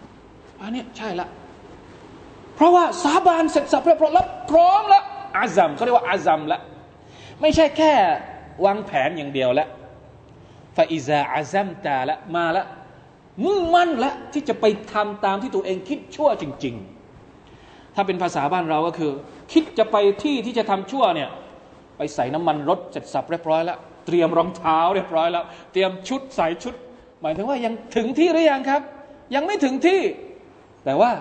[0.09, 1.27] ำอันนี้ใช่ละ
[2.55, 5.03] เพราะว่าสาบานเสร็จสับเรียบร้อยแล้วพร้อมแล้ว
[5.37, 6.61] อาซัมเขาเรียกว่าอาซัมแล้ว
[7.41, 7.91] ไม่ใช่แค่
[8.65, 9.69] วางแผนอย่างเดียวแล้ว
[10.75, 12.65] ฟาอิซาอาซัมตาละมาละ
[13.45, 16.75] มุ่งมั่นละที่จะไปทำตามที่ตัวเองคิดชั่วจริง
[17.35, 19.11] ๆ ถ้าเป็นภาษาบ้านเราก็คือ
[19.53, 21.29] คิดจะไปที่ที่จะทำชั่วเนี่ย
[21.99, 26.73] ไปใส่น้ำมันรถเสร็จสับเรียบร้อยแล้วเตรียมรองเท้าเรียบร้อยแล้ว เตรียมชุดใส่ชุด
[27.21, 28.81] หมายถึงว่ายังถึงที่หรือยังครับ
[29.35, 30.01] ยังไม่ถึงที่
[30.85, 31.11] แต่ว่า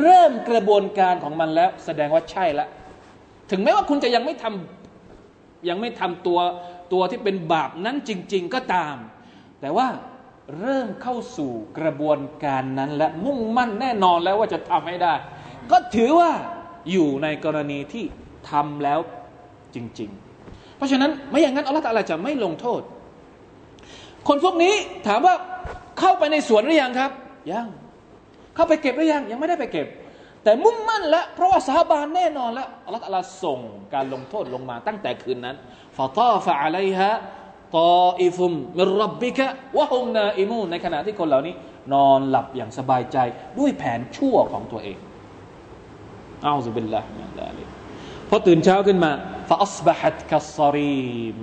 [0.00, 2.68] เริ่มกระบวนการของมันแล้ว แสดงว่าใช่แล้ว
[3.50, 6.38] ถึงแม้ว่าคุณจะยังไม่ทำยังไม่ทำตัว
[6.92, 8.94] ตัวที่เป็นบาปนั้นจริง ๆก็ตาม
[9.60, 9.88] แต่ว่า
[10.60, 15.14] เริ่มเข้าสู่กระบวนการนั้นและมุ่งมั่นแน่นอนแล้วว่าจะทำให้ได้
[15.70, 16.30] ก็ถือว่า
[16.90, 18.04] อยู่ในกรณีที่
[18.50, 18.98] ทำแล้ว
[19.74, 20.10] จริง
[20.44, 22.80] ๆ เพราะฉะนั้นไม่อย่างนั้นอัลลอฮฺตะลาจะไม่ลงโทษ
[24.28, 24.74] คนพวกนี้
[25.06, 25.34] ถามว่า
[25.98, 27.10] เข้าไปในสวนหรือยังครับ
[27.52, 27.66] ยัง
[28.54, 29.86] เข้าไปเก็บหรือยัง ยังไม่ได้ไปเก็บ
[30.44, 33.60] แต่มุ่งมั่นแล้วเพราะว่าสาบานแน่นอนแล้วอัลลอฮฺส่ง
[33.94, 35.56] การลงโทษลงมาตั้งแต่คืนนั้น
[35.96, 41.54] فطاف عليها طائف من ربك وهم نائمون ในขณะที่คนเหล่านี้
[41.94, 43.18] นอนหลับอย่างสบายใจ
[43.58, 44.98] ด้วยแผนชั่วของตัวเอง
[46.46, 47.64] أعوذ بالله من ذلك
[48.28, 49.12] พอตื่นเช้าขึ้นมา
[49.48, 51.38] فأصبحت كالصريم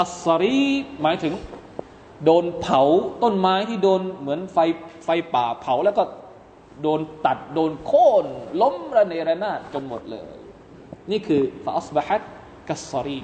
[0.00, 0.66] الصريم
[1.02, 1.34] หมายถึง
[2.24, 2.80] โดนเผา
[3.22, 4.58] ต้นไม้ที่โดนเหมือนไฟ
[5.04, 6.02] ไฟป่าเผาแล้วก็
[6.82, 8.26] โดนตัดโดนโค่น
[8.60, 10.34] ล้มระเนระนาดจนหมดเลย
[11.10, 12.22] นี่คือฟาอัสบะฮัต
[12.68, 13.20] กัสซารี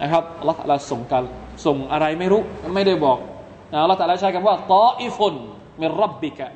[0.00, 1.24] นะครับอัลลอฮฺส่งการ
[1.66, 2.42] ส่งอะไรไม่รู้
[2.74, 3.18] ไม่ได้บอก
[3.82, 5.34] อัลลอฮฺใช้คำว่าตออิฟุน
[5.80, 6.46] มิรับบิกะ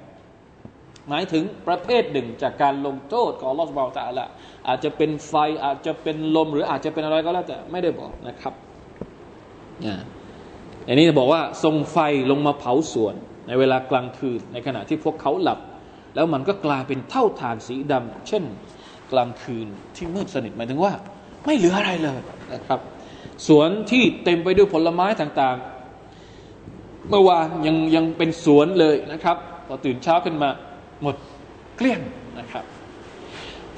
[1.09, 4.29] หมายถึงประเภทหนึ่งจากการลงโทษของลอสบร์ตะละ
[4.69, 8.55] อาจจะเป็นไฟอาจจะเป็นลมหรืออาจจะเป็นอะไรก็แล้วแต่ไม่ได้บอกนะครับ
[10.87, 11.99] อันนี้บอกว่าทรงไฟ
[12.31, 13.15] ลงมาเผาสวน
[13.47, 15.59] ในเวลากลางคืน ในขณะที่พวกเขาหลับ
[16.15, 18.45] แล้วมันก็กลายเป็นเท่าฐานสีดำเช่น
[19.13, 19.67] กลางคืน
[19.97, 20.93] ที่มืดสนิทหมายถึงว่า
[21.45, 22.21] ไม่เหลืออะไรเลย
[22.53, 22.81] นะครับ
[23.49, 30.51] สวนที่เต็มไปด้วยผลไม้ต่างๆ เมื่อวานยังยังเป็นสวนเลยนะครับ พอตื่นเช้าขึ้นมา
[31.03, 31.17] หมด
[31.77, 32.01] เกลี้ยง
[32.39, 32.65] นะครับ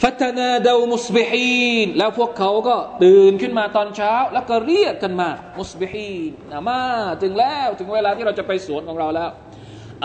[0.03, 5.29] ฟัตนาดาวมุสบิฮีนแล้วพวกเขาก็ตื่นขึ้นมาตอนเช้า แล้วก็เรียกกันมา
[5.59, 6.81] มุสบิฮีนนะมา
[7.23, 9.31] ถึงแล้วถึงเวลาที่เราจะไปสวนของเราแล้ว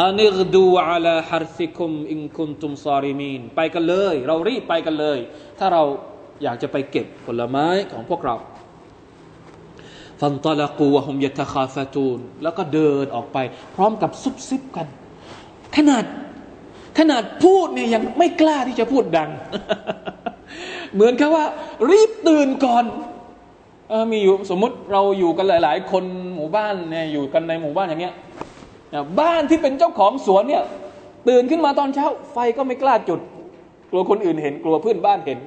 [0.01, 5.17] อานิกดูอัลาฮาร์ซิคุมอินคุนตุมซาริมีนไปกันเลย เรารีบไปกันเลย
[5.59, 5.83] ถ้าเรา
[6.43, 8.35] อยากจะไปเก็บผลไม้ของพวกเรา
[10.21, 13.37] ฟันตะลกูวะฮุมยะตะคาฟตูนแล้วก็เดินออกไป
[13.75, 14.87] พร้อมกับซุบซิบกัน
[15.75, 16.03] ขนาด
[16.99, 19.29] ขนาดพูดเนี่ยยังไม่กล้าที่จะพูดดัง
[20.93, 21.45] เหมือนกับว่า
[21.91, 22.83] รีบตื่นก่อน
[23.91, 26.03] อมีอยู่สมมุติเราอยู่กันหลาย ๆ คน
[26.35, 28.15] หมู่บ้านเนี่ยอยู่กันในหมู่บ้านอย่างเงี้ย
[29.19, 30.63] บ้านที่เป็นเจ้าของสวนเนี่ย
[31.29, 33.19] ตื่นขึ้นมาตอนเช้า ไฟก็ไม่กล้าจุด
[33.91, 35.39] กลัวคนอื่นเห็น กลัวเพื่อนบ้านเห็น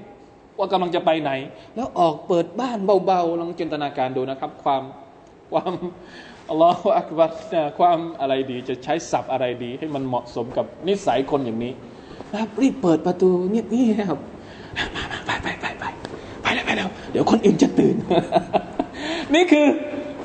[0.59, 1.31] ว่ากำลังจะไปไหน
[1.75, 4.83] แล้วออกเปิดบ้านเบาๆลองจินตนาการดูนะครับ ความ
[5.53, 5.73] ความ
[6.51, 7.33] อัลลอฮฺอักบัร
[7.79, 11.73] ความอะไรดีจะใช้ศัพท์อะไรดี ให้มันเหมาะสมกับนิสัยคนอย่างนี้
[12.33, 14.19] นะครับรีบเปิดประตูเงียบนี่ครับ
[15.27, 15.85] ไปไปไปไป
[16.43, 17.97] ไปแล้วไปแล้วเดี๋ยวคนอื่นจะตื่น
[19.35, 19.67] นี่คือ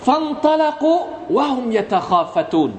[0.08, 2.72] فانطلقوا وهم يتخافتون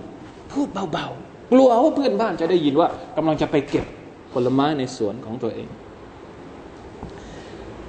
[0.52, 3.86] พูดเบาๆ กลัวว่าเพื่อนบ้านจะได้ยินว่ากำลังจะไปเก็บ
[4.32, 5.68] ผลไม้ในสวนของตัวเอง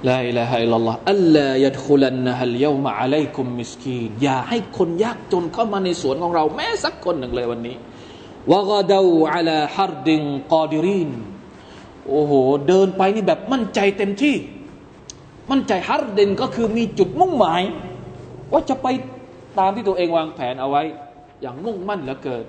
[0.08, 7.76] لا إله إلا الله أن لا يدخلنها اليوم عليكم مسكين อย่าให้คนยากจนเข้ามาในสวนของเราแม้สักคนหนึ่งเลยวันนี้
[8.52, 11.10] وغدوا على حردกอดิริน
[12.08, 12.32] โอ้โห
[12.68, 14.36] เดินไปนี่แบบมั่นใจเต็มที่
[15.50, 17.62] มั่นใจฮาร์ดินก็คือมีจุดมุ่งหมาย
[18.52, 18.86] ว่าจะไป
[19.58, 20.82] ตามที่ตัวเองวางแผนเอาไว้
[21.40, 22.44] อย่างมุ่งมั่นเหลือเกิน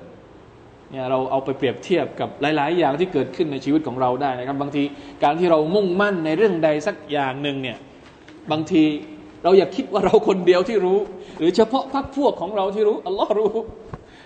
[0.90, 4.83] เนี่ยเราเอาไปเปรียบเทียบกับหลาย ๆ อย่างที่เกิดขึ้นในชีวิตของเราได้นะครับ บางที
[5.25, 7.79] การที่เรามุ่งมั่นในเรื่องใดสักอย่างหนึ่งเนี่ย
[8.51, 8.83] บางที
[9.44, 10.99] เราอยากคิดว่าเราคนเดียวที่รู้
[11.38, 13.53] หรือเฉพาะพรรคพวกของเราที่รู้อัลลอฮ์รู้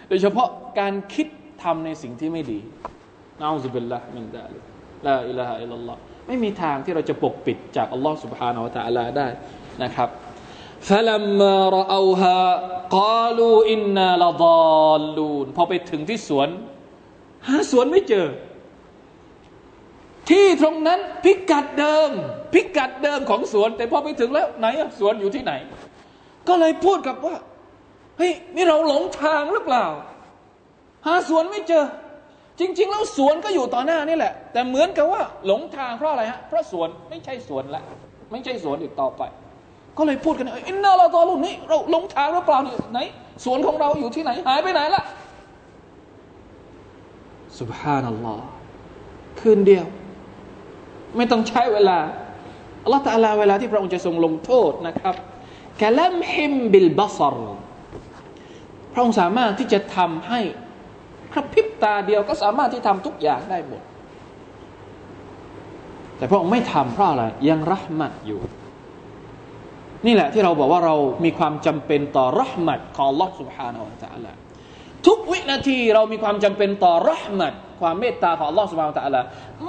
[0.08, 0.48] โดยเฉพาะ
[0.80, 1.26] การคิด
[1.62, 2.60] ทำในสิ่งที่ไม่ดี
[3.40, 4.58] นาอุบิลละมินดาลิ
[5.06, 9.28] ลาอิลาฮะอิลลัลลอฮ์ไม่มีทางที่เราจะปกปิดจากอัลลอฮ์ سبحانه และ تعالى ได้
[9.82, 10.08] นะครับ
[10.88, 12.40] فلما رأوها
[12.98, 16.48] قالوا إنا لضالون พอไปถึงที่สวน
[17.48, 18.26] หาสวนไม่เจอ
[20.30, 22.10] ที่ตรงนั้นพิกัดเดิม
[22.54, 25.52] พิกัดเดิมของสวน แต่พอไปถึงแล้วไหนอะสวนอยู่ที่ไหน
[26.48, 27.36] ก็เลยพูดกับว่า
[28.18, 29.84] เฮ้ยนี่เราหลงทางหรือเปล่า
[31.06, 31.84] หาสวนไม่เจอ
[32.60, 37.82] จริง ๆ แล้วสวนก็อยู่ต่อหน้านี่แหละ แต่เหมือนกับว่า หลงทางเพราะอะไรฮะเพราะสวนไม่ใช่สวนละ
[38.32, 39.22] ไม่ใช่สวนอีกต่อไป
[39.97, 42.99] ก็เลยพูดกันอินนาลาตอลุนนี่เราลงทางหรือเปล่านี่ไหน
[43.43, 45.03] สวนของเราอยู่ที่ไหนหายไปไหนละ
[47.59, 48.45] สุบฮานัลลอฮ์
[49.39, 49.85] คืนเดียว
[51.17, 51.99] ไม่ต้องใช้เวลา
[52.83, 55.15] อัลลอฮฺตาลาเวลาที่พระองค์จะทรงลงโทษนะครับ
[55.81, 57.37] กะลัมฮิมบิลบัซร
[58.93, 60.39] พระองค์สามารถที่จะทำให้
[61.33, 63.81] กระพริบตาเดียวก็สามารถที่ทำทุกอย่างได้หมด
[66.17, 68.39] แต่พระองค์ไม่ทำเพราะอะไรยังรักมัดอยู่
[70.06, 70.94] นี่แหละที่เราบอกว่าเรา
[71.24, 74.32] มีความจำเป็นต่อรหมัดของ Allah سبحانه และ تعالى
[75.06, 79.20] ทุกวินาทีเรามีความจำเป็นต่อรหมัดความเมตตาของ Allah سبحانه และ تعالى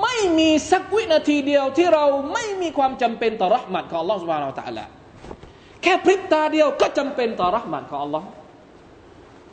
[0.01, 4.85] ไม่มีสักวินาทีเดียวที่เราไม่มีความจำเป็นต่อรหมัดของ Allah سبحانه และ تعالى
[5.83, 8.23] แค่พริบตาเดียวก็จำเป็นต่อรหมัดของ Allah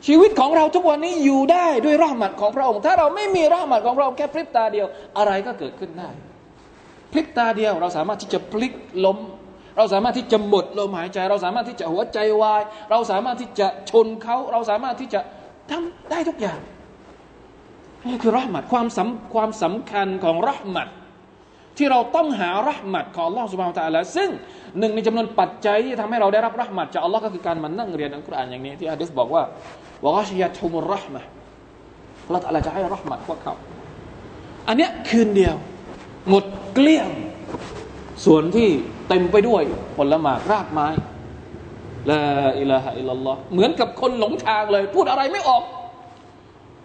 [0.07, 6.09] ชีวิตของเราทุกวันนี้อยู่ได้ด้วยรหมัดของพระองค์ ถ้าเราไม่มีรหมัดของพระองค์แค่พริบตาเดียวอะไรก็เกิดขึ้นได้
[7.11, 8.73] พลิกตาเดียวเราสามารถที่จะพลิก
[9.05, 9.17] ล้ม
[9.78, 15.20] เราสามารถที่จะหมดลมหายใจ เราสามารถที่จะหัวใจวาย เราสามารถที่จะชนเขา เราสามารถที่จะ
[15.70, 16.60] ทำได้ทุกอย่าง
[18.06, 20.88] นี่คือรหมัดความสำความสำคัญของรหมัด
[21.76, 24.30] ที่เราต้องหารหมัดของอัลลอฮฺสุบฮานตะลาซึ่ง
[24.78, 29.42] หนึ่งในจำนวนปัจจัยที่ทำให้เราได้รับรหมัดจากอัลลอฮ์ก็คือการมานั่งเรียนอัลกุรอานอย่างนี้ที่อาดิษบอกว่า
[30.04, 31.22] วะกชยะทุมุรหมะ
[32.26, 33.54] อัลลอฮฺตะลาจะให้รหมัดพวกเขา
[34.68, 35.56] อันเนี้ยคืนเดียว
[36.28, 37.08] หมดเกลี้ยง
[38.24, 38.70] ส่วนที่
[39.08, 39.62] เต็มไปด้วย
[39.96, 40.88] ผลหมากรากไม้
[42.10, 42.22] ลา
[42.60, 45.62] อิลาฮะอิลลัลลอฮ์เหมือนกับคนหลงทางเลย พูดอะไรไม่ออก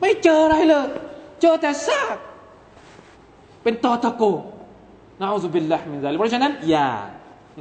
[0.02, 0.88] ไม่เจออะไรเลย
[1.42, 2.18] เจอแต่ซาก
[3.64, 4.24] เป็นตอตะโก
[5.20, 6.90] นะอัลลอฮฺบิลละมินซาลิเพราะฉะนั้นอย่า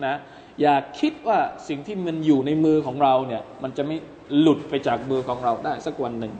[0.06, 0.14] นะ
[0.60, 3.96] อย่าคิดว่าสิ่งที่มันอยู่ในมือของเราเนี่ยมันจะไม่
[4.40, 6.32] หลุดไปจากมือของเราได้สักวันหนึ่ง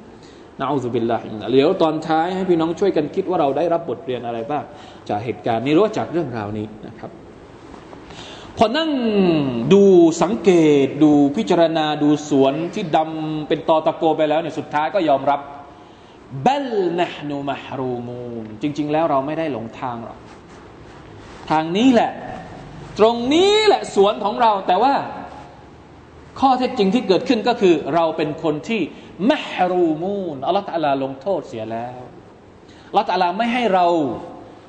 [0.59, 4.65] นะอัลลอฮฺบิลละมินซาลเดี๋ยวตอนท้ายให้พี่น้องช่วยกันคิดว่าเราได้รับบทเรียนอะไรบ้าง
[5.09, 7.11] จากเหตุการณ์นี้หรือว่าจากเรื่องราวนี้นะครับ
[8.59, 8.91] พอนั่ง
[9.73, 9.83] ดู
[10.23, 10.51] สังเก
[10.85, 15.41] ตดูพิจารณาดูสวนที่ดำเป็นตอตะโกไปแล้วเนี่ยสุดท้ายก็ยอมรับ
[16.43, 20.19] เบลนะฮนูมะฮรูมูนจริง ๆ แล้วเราไม่ได้หลงทางหรอก
[21.51, 22.11] ทางนี้แหละ
[22.99, 24.95] ตรงนี้แหละสวนของเราแต่ว่า
[26.41, 28.81] ข้อเท็จจริงที่เกิดขึ้นก็คือ เราเป็นคนที่
[29.31, 31.99] มะฮรูมูนอัลลอฮฺตะลาลงโทษเสียแล้ว
[32.89, 33.87] อัลลอฮฺตะลาไม่ให้เรา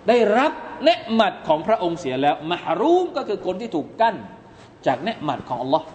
[0.09, 0.53] ได้รับ
[0.85, 4.16] เนืหมัดของพระองค์เสียแล้วมหารูมก็คือคนที่ถูกกั้น
[4.87, 5.87] จากเนืหมัดของอัลลอฮ์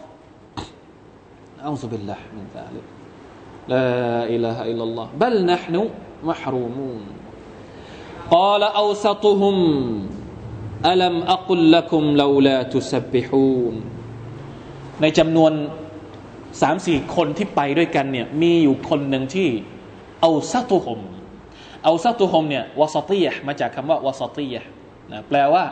[1.66, 2.86] อัลลอฮฺบิลลาห์มินซาลิก
[3.74, 3.86] ลา
[4.34, 5.84] อิลาฮะอิลลัลลอฮ์บัลนะฮนุ
[6.30, 7.04] มหรูมูน
[8.36, 9.58] قال أوسطهم
[10.92, 13.76] ألم أقل لكم لولا تسبحون
[15.02, 15.52] ในจำนวน
[16.62, 19.50] สามสี่คนที่ไปด้วยกันเนี่ยมีอยู่คนหนึ่งที่
[20.22, 21.00] เอาซัตุฮุม
[21.89, 24.55] เอาซัตุฮมเนี่ยวาสตียมาจากคำว่าวาสตีย
[25.13, 25.65] นะแปลว่า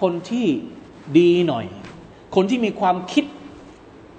[0.00, 0.46] คนที่
[1.18, 1.66] ดีหน่อย
[2.36, 3.24] คนที่มีความคิด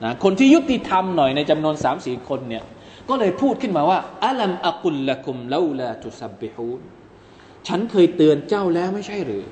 [0.04, 2.64] นะคนที่ยุติธรรมหน่อยในจำนวนสามสี่คนเนี่ย
[3.10, 6.82] ก็เลยพูดขึ้นมาว่าอัลัมอักุลละกุมลาลาตุสับบิฮูน
[7.68, 9.44] ฉันเคยเตือนเจ้าแล้วไม่ใช่หรือ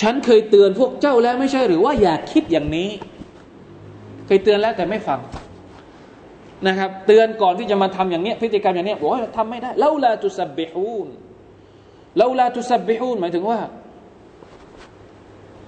[0.00, 2.90] ฉันเคยเตือนพวกเจ้าแล้วไม่ใช่หรือว่าอย่าคิดอย่างนี้
[4.26, 5.20] เคยเตือนแล้วแต่ไม่ฟัง
[6.68, 11.08] นะครับ เตือนก่อนที่จะมาทำอย่างเนี้ยพฤติกรรมอย่างเนี้ยบอกว่าทำไม่ได้เลาลาตุสับบิฮูน
[12.18, 13.60] เลาลาตุสับบิฮูนหมายถึงว่า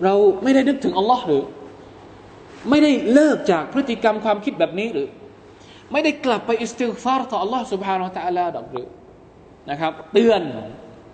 [0.04, 1.44] เราไม่ได้นึกถึงอัลลอฮ์หรือ
[2.70, 5.08] ไม่ได้เลิกจากพฤติกรรมความคิดแบบนี้หรือ
[5.92, 8.88] ไม่ได้กลับไปอิสติฟาร์ต่ออัลลอฮ์สุบฮานาตะอัลาดอกหรือ
[9.70, 10.42] นะครับ เตือน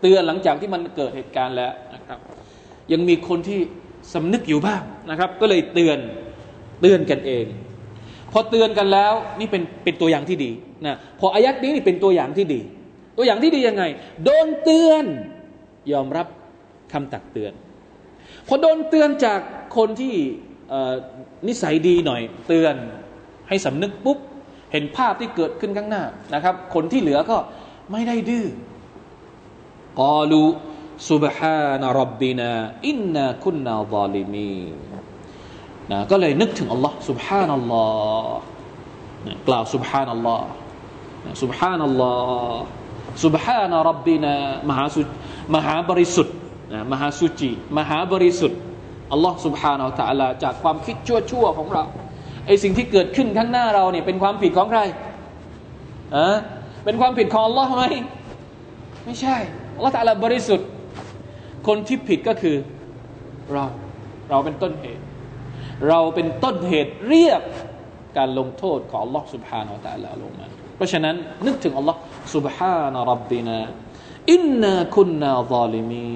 [0.01, 2.19] เตือนหลังจากที่มันเกิดเหตุการณ์แล้วนะครับ
[2.93, 3.61] ยังมีคนที่
[4.15, 5.99] สำนึกอยู่บ้างนะครับ ก็เลยเตือน
[6.81, 7.47] เตือนกันเอง
[8.32, 10.52] พอเตือนกันแล้ว นี่เป็นเป็นตัวอย่างที่ดี
[10.86, 12.60] นะพออายัดนี้นี่เป็นตัวอย่างที่ดี
[13.18, 13.84] ตัวอย่างที่ดียังไง
[14.24, 15.06] โดนเตือน
[15.92, 16.28] ยอมรับ
[16.94, 17.54] คำตักเตือน
[18.48, 19.40] พอโดนเตือนจาก
[19.78, 20.16] คนที่
[21.48, 22.76] นิสัยดีหน่อย เตือน
[23.48, 24.18] ให้สำนึกปุ๊บ
[24.72, 27.38] เห็นภาพที่เกิดขึ้นข้างหน้านะครับ คนที่เหลือก็
[27.92, 28.46] ไม่ได้ดื้อ
[30.00, 30.46] กอลู
[31.12, 32.52] سبحان ربنا
[32.92, 34.91] إنا كنا ظالمين
[35.92, 38.38] นะก็เลยนึกถึงอัลลอฮ์ سبحان อัลลอฮ์
[39.48, 40.46] กล่าว سبحان อัลลอฮ์
[41.44, 42.62] سبحان อัลลอฮ์
[43.24, 44.34] سبحان ربنا
[44.70, 45.02] มหาสุ
[45.56, 46.36] มหาบริสุทธิ์
[46.92, 48.60] มหาสุจิมหาบริสุทธิ์
[49.12, 51.84] อัลลอฮ์ سبحانه และ تعالى จากความคิดชั่วๆของเรา
[52.46, 54.82] ไอสิ่งที่เกิดขึ้นข้างหน้าเราเนี่ยเป็นความผิดของใคร
[56.16, 56.38] อะ
[56.86, 57.84] เป็นความผิดของอัลลอฮ์ไหม
[59.06, 59.36] ไม่ใช่
[59.76, 60.68] อัลลอฮ์ تعالى บริสุทธิ์
[61.68, 62.56] คนที่ผิดก็คือ
[63.54, 63.64] เรา
[64.30, 65.04] เราเป็นต้นเหตุ
[65.88, 67.42] เราเป็นต้นเหตุเรียก
[68.18, 72.00] การลงโทษของอัลลอฮ์ سبحانه และ تعالى ลงมาเพราะฉะนั้นนึกถึงอัลลอฮ์
[72.36, 73.58] سبحان ربنا
[74.32, 76.10] อินนาคุณนาซาลิมี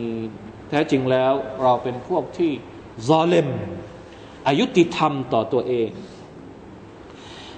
[0.69, 2.51] แท้จริงแล้วเราเป็นพวกที่
[3.09, 3.47] ซาเลม
[4.47, 5.89] อายุติธรรมต่อตัวเอง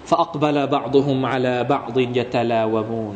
[0.10, 3.16] فأقبل بعضهم على بعض يتلاومون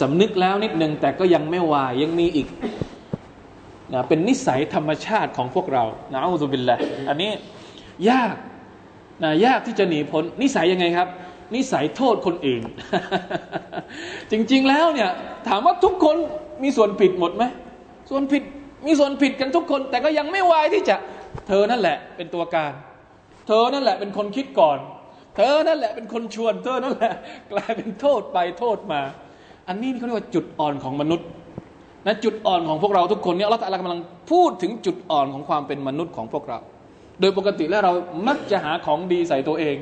[0.00, 2.48] สำนึกแล้วนิดหนึ่งแต่ก็ยังไม่วายยังมีอีก
[3.92, 6.76] นะเป็นนิสัยธรรมชาติของพวกเรานะอัลลอฮฺบิลละ
[7.08, 7.30] อันนี้
[8.09, 8.35] ยาก
[9.23, 11.07] นะยากที่จะหนีพ้นนิสัยยังไงครับ
[11.55, 12.63] นิสัยโทษคนอื่น
[14.31, 15.09] จริงๆแล้วเนี่ย
[15.47, 16.15] ถามว่าทุกคน
[16.63, 17.43] มีส่วนผิดหมดไหม
[18.09, 18.43] ส่วนผิด
[18.85, 20.95] มีส่วนผิดกันทุกคน แต่ก็ยังไม่วายที่จะ
[21.47, 22.71] เธอนั่นแหละเป็นตัวการ
[23.47, 24.77] เธอนั่นแหละเป็นคนคิดก่อน
[25.35, 27.13] เธอนั่นแหละเป็นคนชวน เธอนั่นแหละ
[27.51, 29.01] กลายเป็นโทษไปโทษมา
[29.67, 31.27] อันนี้เขาเรียกว่าจุดอ่อนของมนุษย์
[32.05, 33.99] นะจุดอ่อนของพวกเราทุกคนเนี่ยเรากำลัง
[34.31, 36.59] พูดถึงจุดอ่อนของความเป็นมนุษย์ของพวกเรา
[37.19, 37.93] โดยปกติแล้วเรา
[38.27, 39.75] มักจะหาของดีใส่ตัวเอง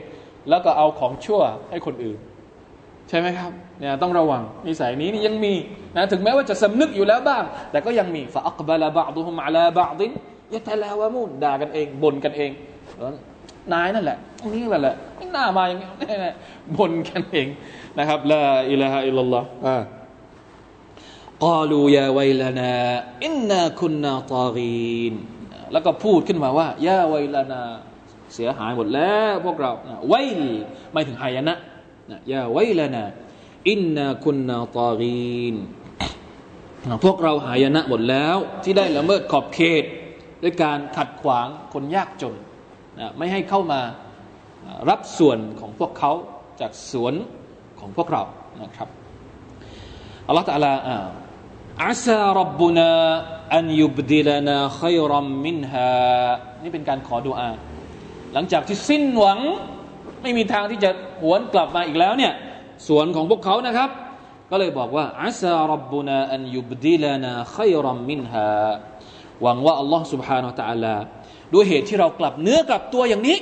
[0.49, 2.17] แล้วก็เอาของชั่วให้คนอื่น
[3.09, 5.53] ใช่ไหมครับเนี่ยต้องระวังนิสัยนี้นี่ยังมี
[5.95, 10.11] นะถึงแม้ว่าจะสำนึกอยู่แล้วบ้าง แต่ก็ยังมีฟะอักบาลาบะดุฮุมอาลาบะดิน
[10.53, 12.51] ยะตะลาวะมูนด่ากันเองบ่นกันเอง
[13.73, 14.17] นายนั่นแหละ
[14.53, 15.89] นี่แหละแหละไม่น่ามาอย่างนี้
[16.77, 17.47] บ่นกันเอง
[17.97, 19.81] นะครับละอิละฮะอิลลัลลอฮ์อ่า
[21.45, 22.75] กาลูยาไวลานา
[23.25, 25.13] อินนาคุนนาตากีน
[25.72, 27.61] แล้วก็พูดขึ้นมาว่ายาไวลานา
[28.34, 29.72] เสียหายหมดแล้วพวกเรา
[30.07, 30.13] ไว
[30.91, 31.55] ไม่ถึงหายนะ
[32.32, 33.03] ยาไวลานา
[33.70, 35.55] อินนาคุนนาตากีน
[37.05, 39.84] พวกเราหายนะหมดแล้ว ที่ได้ละเมิดขอบเขต
[40.43, 42.36] ด้วยการขัดขวางคนยากจน
[43.18, 43.82] ไม่ให้เข้ามา
[44.89, 46.11] รับส่วนของพวกเขา
[46.61, 47.13] จากสวน
[47.80, 48.24] ของพวกเรา
[48.63, 48.89] นะครับ
[50.28, 50.74] อัลลอฮฺตะลา
[51.84, 52.91] อาซารับบุนา
[53.55, 56.30] อันยุบดิลนาขัยรัมมินฮา
[56.62, 57.51] นี่เป็นการขอดุอา
[58.34, 59.38] หลังจากที่สิ้นหวัง
[60.22, 60.90] ไม่มีทางที่จะ
[61.22, 62.32] หวนกลับมาอีกแล้วเนี่ย
[62.88, 63.90] สวนของพวกเขานะครับ
[64.51, 68.48] ก็เลยบอกว่าอาซารับบุนาอันยุบดิลนาขัยรัมมินฮา
[69.42, 70.96] หวังว่าอัลลอฮ์ سبحانه และ تعالى
[71.55, 73.38] ด้วยเหตุที่เรากลับเนื้อกลับตัวอย่างนี้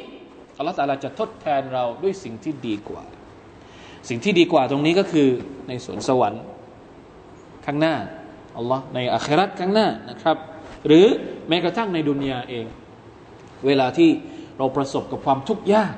[0.59, 3.05] อัลลอฮฺตาลาจะทดแทนเราด้วยสิ่งที่ดีกว่า
[4.09, 5.29] สิ่งที่ดีกว่าตรงนี้ก็คือ
[5.69, 6.43] ในสวนสวรรค์
[7.67, 7.95] ข้างหน้า
[8.58, 10.38] อัลลอฮ์ในอาคราตข้างหน้านะครับ
[10.88, 11.06] หรือ
[11.50, 12.66] แม้กระทั่งในดุนยาเอง
[13.66, 14.10] เวลาที่
[14.58, 15.94] เราประสบกับความทุกข์ยาก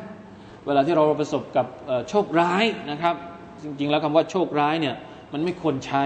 [0.68, 1.66] เวลาที่เราประสบกับ
[2.10, 3.16] โชคร้ายนะครับ
[3.64, 4.96] จริงๆ แล้วคำว่าโชคร้ายเนี่ย
[5.34, 6.04] มันไม่ควรใช้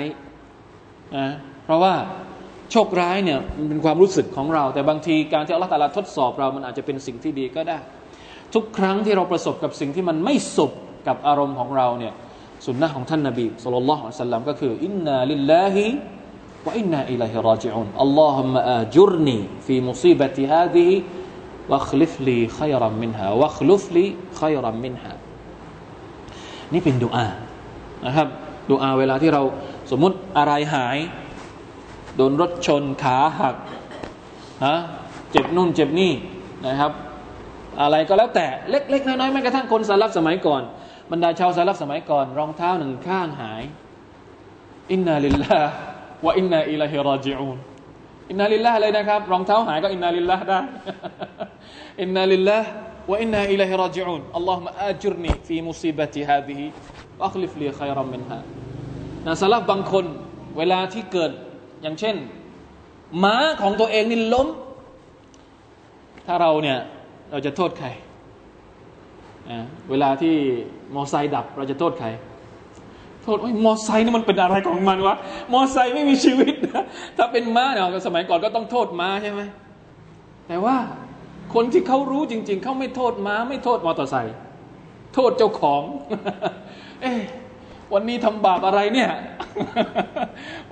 [1.18, 1.28] นะ
[1.66, 1.94] เพราะว่า
[2.72, 7.78] โชคร้ายเนี่ยมันเป็นความรู้สึกของเรา แต่บางทีการที่อัลลอฮฺตาลาทดสอบเรามันอาจจะเป็นสิ่งที่ดีก็ได้
[8.54, 10.72] ทุกครั้งที่เราประสบกับสิ่งที่มันไม่สุข
[11.08, 12.14] กับอารมณ์ของเราเนี่ย
[12.66, 15.86] สุนนะของท่านนบีสุลต่านละฮ์สัลลัมก็คืออินนาลิลลาฮิ
[16.68, 20.96] วะอินนาอิลัยฮิราจิอุนอัลลอฮุมะอาจุรนีฟีมุซีบะติฮาดิฮิ
[21.72, 24.04] วะคลิฟลีขัยรัมมินฮาวะคลุฟลี
[24.40, 25.14] ขัยรัมมินฮา
[26.74, 27.28] นี่เป็นดุอา
[28.06, 28.28] นะครับ
[28.72, 29.42] ดุอาเวลาที่เรา
[29.92, 30.98] สมมติอะไรหาย
[32.16, 33.56] โดนรถชนขาหัก
[34.66, 34.76] ฮะ
[35.32, 36.12] เจ็บนู่นเจ็บนี่
[36.68, 36.92] นะครับ
[37.82, 40.62] อะไรก็แล้วแต่เล็กๆน้อยๆแม้กระทั่งคนสารับสมัยก่อน
[41.12, 43.62] บรรดาชาวสารับสมัยก่อน รองเท้าหนึ่งข้างหาย
[44.92, 47.58] إنا لله وإنا إليه راجعون
[48.30, 50.60] إنا لله เลยนะครับรองเท้าหายก็อินนาลิลลาห์ได้
[52.02, 52.68] อินนาลิลลาห์
[53.12, 56.66] วะอินนาอิลัยฮิรอจิอูนอัลลอฮฺมะอาจุรนีฟีมุซีบะติฮาดิฮิ
[57.26, 58.40] อัคลิฟลีขัยรัมมินฮา
[59.26, 60.06] นะสลับบางคน
[60.58, 61.32] เวลาที่เกิด
[61.82, 62.16] อย่างเช่น
[63.24, 64.48] ม้าของตัวเองนี่ล้ม
[66.28, 66.80] ถ้าเราเนี่ย
[67.32, 67.88] เราจะโทษใคร
[69.90, 70.36] เวลาที่
[70.96, 72.08] มอไซค์ดับเราจะโทษใคร
[73.24, 75.16] โทษมอไซค์นี่มันเป็นอะไรของมันวะ
[75.54, 76.84] มอไซค์ไม่มีชีวิตนะ
[77.18, 79.42] ถ้าเป็นม้าเนี่ยสมัยก่อนก็ต้องโทษม้าใช่ไหม
[80.48, 80.76] แต่ว่า
[81.54, 84.36] คนที่เขารู้จริง ๆเขาไม่โทษม้า ไม่โทษมอเตอร์ไซค์
[85.14, 85.82] โทษเจ้าของ
[87.02, 87.14] เอ๊
[87.94, 89.12] วันนี้ทำบาปอะไรเนี่ย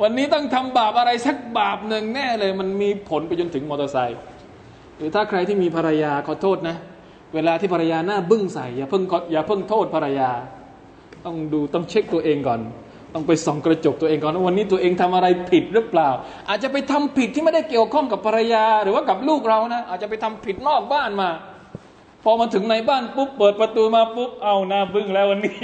[0.02, 4.20] วันนี้ต้องทำบาปอะไรสักบาปหนึ่งแน่เลย มันมีผลไปจนถึงมอเตอร์ไซค์
[4.98, 6.76] หรือถ้าใครที่มีภรรยาขอโทษนะ
[7.34, 10.30] เวลาที่ภรรยาหน้าบึ้งใส่อย่าเพิ่งอย่าเพิ่งโทษภรรยา
[11.26, 12.60] ต้องดูต้องเช็คตัวเองก่อน
[13.14, 16.10] ต้องไปส่องกระจกตัวเองก่อนว่าวันนี้ตัวเองทำอะไรผิดหรือเปล่า
[16.50, 21.30] อาจจะไปทำผิดที่ไม่ได้เกี่ยวข้องกับภรรยา หรือว่ากับลูกเรานะอาจจะไปทำผิดนอกบ้านมา
[22.24, 25.60] พอมาถึงในบ้านปุ๊บเปิดประตูมาปุ๊บเอาหน้าบึ้งแล้ววันนี้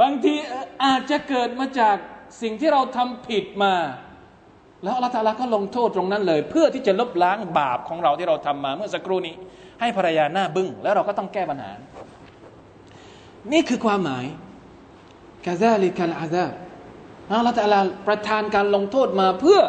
[0.00, 0.34] บางที
[0.84, 1.96] อาจจะเกิดมาจาก
[2.42, 3.74] สิ่งที่เราทำผิดมา
[4.82, 9.34] แล้วอัลลอฮฺก็ลงโทษตรงนั้นเลย เพื่อที่จะลบล้างบาปของเราที่เราทำมา เมื่อสักครู่นี้
[9.80, 11.70] ให้ภรรยาหน้าบึง้งแล้วเราก็ต้องแก้ปัญหา
[13.52, 14.24] นี่คือความหมาย
[15.46, 16.46] กาซาลิกัลอาซา
[17.28, 19.60] อัลลอฮฺประทานการลงโทษมาเพื่อ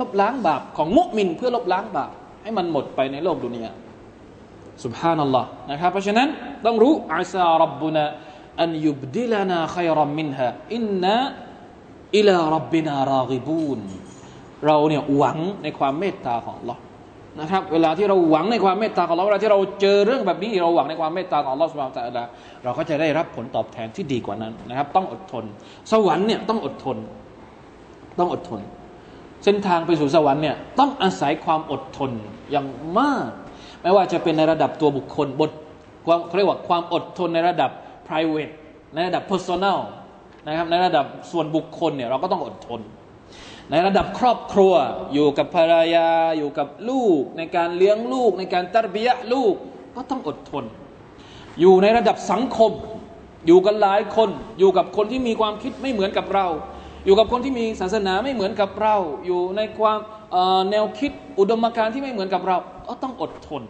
[0.00, 2.10] ลบล้างบาปของมุมินเพื่อลบล้างบาป
[2.42, 3.70] ให้มันหมดไปในโลกดุนยา
[4.84, 6.28] สุบฮานัลลอฮ์นะครับเพราะฉะนั้น
[6.64, 8.04] ต้องรู้อาซารับบุนะ
[8.62, 11.16] อันยุบดิลนาขัยรัมมินฮะอินนะ
[12.16, 13.80] อิลารับบินารากิบูน
[14.66, 16.78] เราเนี่ยหวังในความเมตตาของ Allah
[17.40, 22.24] นะครับ เวลาที่เราหวังในความเมตตาของ Allah เวลาที่เราเจอเรื่องแบบนี้เราหวังในความเมตตาของ Allah สุบานตะลา
[22.64, 25.44] เราก็จะได้รับผลตอบแทนที่ดีกว่านั้นนะครับ ต้องอดทน
[25.92, 26.96] สวรรค์เนี่ยต้องอดทน
[28.18, 28.60] ต้องอดทน
[29.44, 32.10] เส้นทางไปสู่สวรรค์เนี่ยต้องอาศัยความอดทน
[32.50, 32.66] อย่าง
[32.98, 33.28] มาก
[33.82, 35.50] ไม่ว่าจะเป็นในระดับตัวบุคคลบท
[36.06, 37.70] ความเรียกว่าความอดทนในระดับ
[38.08, 38.52] private
[38.94, 39.78] ในระดับ personal
[40.46, 42.80] นะครับในระดับส่วนบุคคลเนี่ยเราก็ต้องอดทน
[43.72, 44.72] ในระดับครอบครัว
[45.12, 46.08] อยู่กับภรรยา
[46.38, 49.54] อยู่กับลูก ในการเลี้ยงลูก ในการตรบียะลูก
[49.96, 50.64] ก็ต้องอดทน
[51.60, 52.72] อยู่ในระดับสังคม
[53.46, 56.46] อยู่กันหลายคน อยู่กับคนที่มีความคิดไม่เหมือนกับเรา
[57.04, 58.96] อยู่กับคนที่มีศาสนาไม่เหมือนกับเรา
[59.26, 59.98] อยู่ในความ
[60.70, 62.56] แนวคิดอุดมการณ์ที่ไม่เหมือนกับเรา
[62.88, 63.62] ก็ต้องอดทน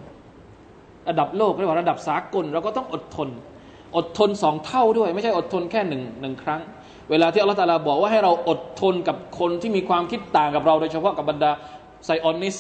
[1.09, 3.29] ระดับโลกเรียกว่าระดับสากลเราก็ต้องอดทน
[3.97, 6.61] อดทนสองเท่าด้วย ไม่ใช่อดทนแค่หนึ่งหนึ่งครั้ง
[7.11, 11.51] เวลาที่อัลลอฮฺตาลาบอกว่าให้เราอดทนกับคนที่มีความคิดต่างกับเราโดยเฉพาะกับบรรดา
[12.07, 12.57] ไซออนิส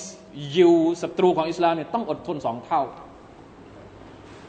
[0.57, 2.83] ยิวศัตรูของอิสลามเนี่ยต้องอดทนสองเท่า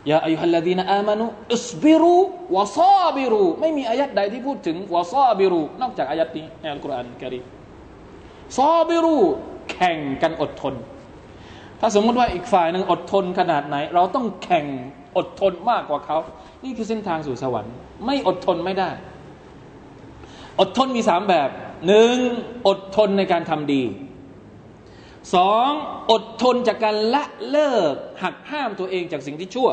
[0.10, 2.16] ยาอายุฮัลลดีนอามานุอิสบิรุ
[2.56, 7.40] วะซาบิรุไม่มีอายัดใดที่พูดถึงวะซาบิรุนอกจากอายัดนี้ในอัลกุรอานกะรี
[8.58, 9.18] ซาบิรุ
[9.72, 10.76] แข่งกันอดทน
[11.80, 14.66] ถ้าสมมติว่าอีกฝ่ายหนึ่งอดทนขนาดไหน เราต้องแข่ง
[15.18, 16.18] อดทนมากกว่าเขา
[16.64, 17.74] นี่คือเส้นทางสู่สวรรค์
[18.06, 18.90] ไม่อดทนไม่ได้
[20.60, 21.50] อดทนมีสามแบบ
[21.88, 22.16] หนึ่ง
[22.68, 23.84] อดทนในการทำดี
[25.36, 25.70] สอง
[26.12, 27.94] อดทนจากการละเลิก
[28.24, 29.70] หักห้ามตัวเองจากสิ่งที่ชั่ว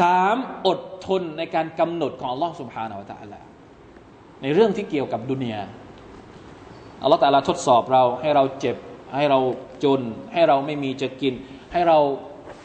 [0.00, 0.36] สาม
[0.66, 3.40] อดทนในการกำหนดของอัลลอฮ์สุบฮานาวะตะอัลา
[4.42, 5.62] ในเรื่องที่เกี่ยวกับดุนยา
[7.02, 8.76] อัลลอฮ์ตะลาทดสอบเราให้เราเจ็บ
[9.16, 9.38] ให้เรา
[9.84, 10.00] จน
[10.32, 11.34] ให้เราไม่มีจะกิน
[11.72, 11.98] ให้เรา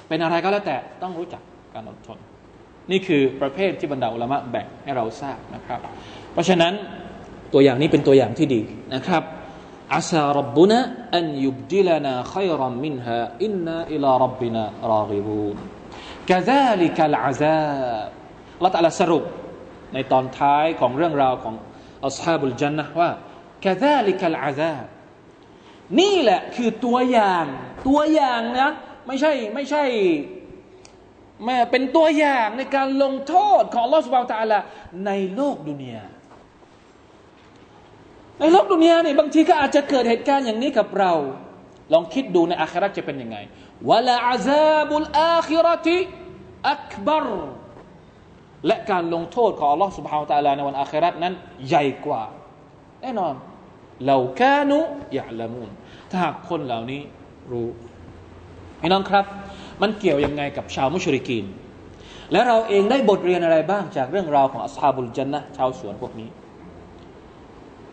[0.07, 1.41] เป็นอะไรก็แล้วแต่ต้องรู้จัก
[1.73, 2.17] การอดทน
[2.91, 5.79] นี่คือประเภทที่บรรดาอุลามะแบ่งให้เราทราบนะครับ
[6.33, 6.73] เพราะฉะนั้น
[7.53, 8.61] ตัวอย่างนี้เป็นตัวอย่างที่ดี
[8.93, 9.23] นะครับ
[9.95, 10.79] อาซารับบุนะ
[11.15, 15.57] อันยุบดิลนาขยรัมมินฮาอินนาอิลารับบินารากิบูน
[16.29, 17.61] กะซาลิกัลอาซา
[18.07, 19.23] บละตัลสรุป
[19.93, 21.55] ในตอนท้ายของเรื่องราวของ
[22.05, 23.09] อัลฮาบุลจันนะว่า
[23.65, 24.85] กะซาลิกัลอาซาบ
[25.99, 27.45] นี่แหละคือตัวอย่าง
[27.87, 28.71] ตัวอย่างนะ
[29.07, 29.83] ไม่ใช่ไม่ใช่
[31.45, 34.59] แม่เป็นตัวอย่างในการลงโทษของลอสบาวตาละ
[35.05, 36.03] ในโลกดุนยา
[38.40, 41.12] ในโลกดุนยาเนี่ยบางทีก็อาจจะเกิดเหตุการณ์อย่างนี้กับเรา
[41.92, 43.36] ลองคิดดูในอาคราจะเป็นยังไง
[43.88, 45.98] วะลาอาซาบุลอาคิรติ
[46.70, 47.26] อักบาร
[48.66, 51.34] และการลงโทษของ Allah سبحانه และ تعالى ในวันอาครานั้น
[51.68, 52.22] ใหญ่กว่า
[53.02, 53.34] แน่นอน
[54.06, 54.80] เราแค่นุ
[55.16, 55.68] ยะละมุน
[56.10, 57.00] ถ้าหากคนเหล่านี้
[57.52, 57.68] รู้
[58.80, 59.24] พี่น้องครับ
[59.82, 61.44] มันเกี่ยวยังไงกับชาวมุชริกีน
[62.32, 66.28] และเราเองได้บทเรียนอะไรบ้างจากเรื่องราวของอัสฮาบุลจันนะชาวสวนพวกนี้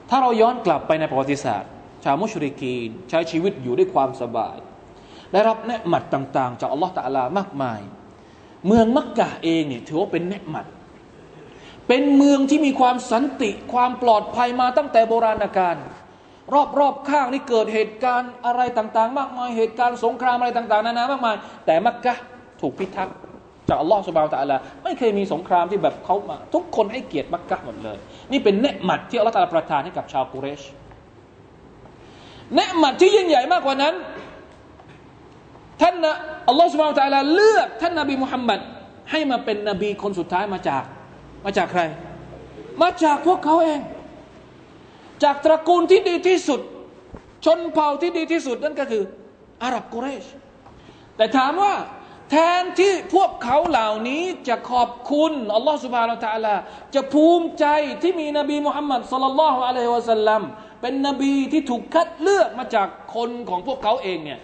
[0.09, 1.71] ถ้าเราย้อนกลับไปในประวัติศาสตร์
[2.05, 4.57] ชาวมุชริกีน ใช้ชีวิตอยู่ด้วยความสบาย
[5.33, 7.81] ได้รับเนืหมัดต่างๆ จากอัลลอฮฺตะลามากมาย
[8.67, 10.67] เมืองมักกะเองเนี่ยถือว่าเป็นเนืหมัด
[11.89, 15.77] เป็นเมืองที่มีความสันติ ความปลอดภัยมาตั้งแต่โบราณกาล
[16.79, 21.37] รอบๆข้างนี่เกิดเหตุการณ์อะไรต่างๆ มากมายเหตุการณ์สงครามอะไรต่างๆนานามากมาย
[21.67, 22.15] แต่มักกะ
[22.61, 23.17] ถูกพิทักษ์
[23.69, 27.99] จากอัลลอฮฺสุบานตะอัลาไม่เคยมีสงครามที่แบบเขามา ทุกคนให้เกียรติมักกะหมดเลย
[28.33, 30.63] นี่เป็นเนืหมัดที่อัลลอฮฺตาประทานให้กับชาวกุเรช
[32.55, 33.95] เนืหมัดที่ยิ่งใหญ่มากกว่านั้น
[35.81, 36.15] ท่านนะ
[36.49, 38.61] อัลลอฮฺสุบานตะอัลาเลือกท่านนบีมุฮัมมัด
[39.11, 40.83] ให้มาเป็นนบีคนสุดท้ายมาจาก
[41.45, 41.83] มาจากใคร
[42.83, 43.81] มาจากพวกเขาเอง
[45.23, 46.61] จากตระกูลที่ดีที่สุด
[47.45, 49.03] ชนเผ่าที่ดีที่สุดนั่นก็คือ
[49.63, 50.25] อาหรับกุเรช
[51.17, 51.73] แต่ถามว่า
[52.31, 56.55] แทนที่พวกเขาเหล่านี้จะขอบคุณอัลลอฮฺสุบานาตะลา
[56.95, 57.67] จะภูมิใจ
[58.03, 60.43] ที่มีนบีมุฮัมมัดสุลลัลลอฮุอะลัยฮิวะสัลลัม
[60.81, 64.41] เป็นนบีที่ถูกคัดเลือกมาจากคนของพวกเขาเองเนี่ย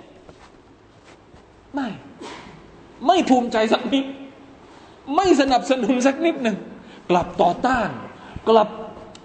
[1.74, 1.89] ไม่
[3.07, 4.05] ไม่ภูมิใจสักนิด
[5.16, 6.57] ไม่สนับสนุนสักนิดหนึ่ง
[7.11, 7.89] กลับต่อต้าน
[8.49, 8.68] กลับ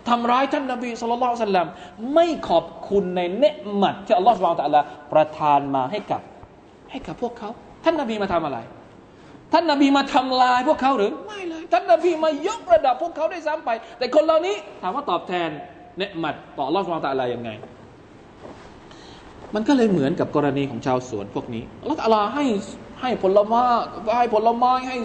[0.10, 1.68] ทำร้ายท่านนบีสุลต่านสัลลัม
[2.14, 4.82] ไม่ขอบคุณในเนืหมัดที่อัลลอฮฺสุบานาตะลา
[5.14, 6.22] ประทานมาให้กับ
[6.91, 7.51] ให้กับพวกเขา
[7.85, 8.59] ท่านนาบีมาทำอะไร
[9.53, 15.51] ท่านนาบีมาทำลายพวกเขาหรือ ไม่เลย ท่านนาบีมายกระดับพวกเขาได้ซ้ำไป แต่คนเหล่านี้ถามว่าตอบแทน
[15.99, 17.51] เนืหมัดต่อรอดความตาอะไรยังไง
[19.55, 22.45] มันก็เลยเหมือนกับกรณีของชาวสวนพวกนี้อัลลอฮ์ให้
[23.01, 23.62] ให้ผลไม้
[24.18, 24.97] ให้ผลไม้ให้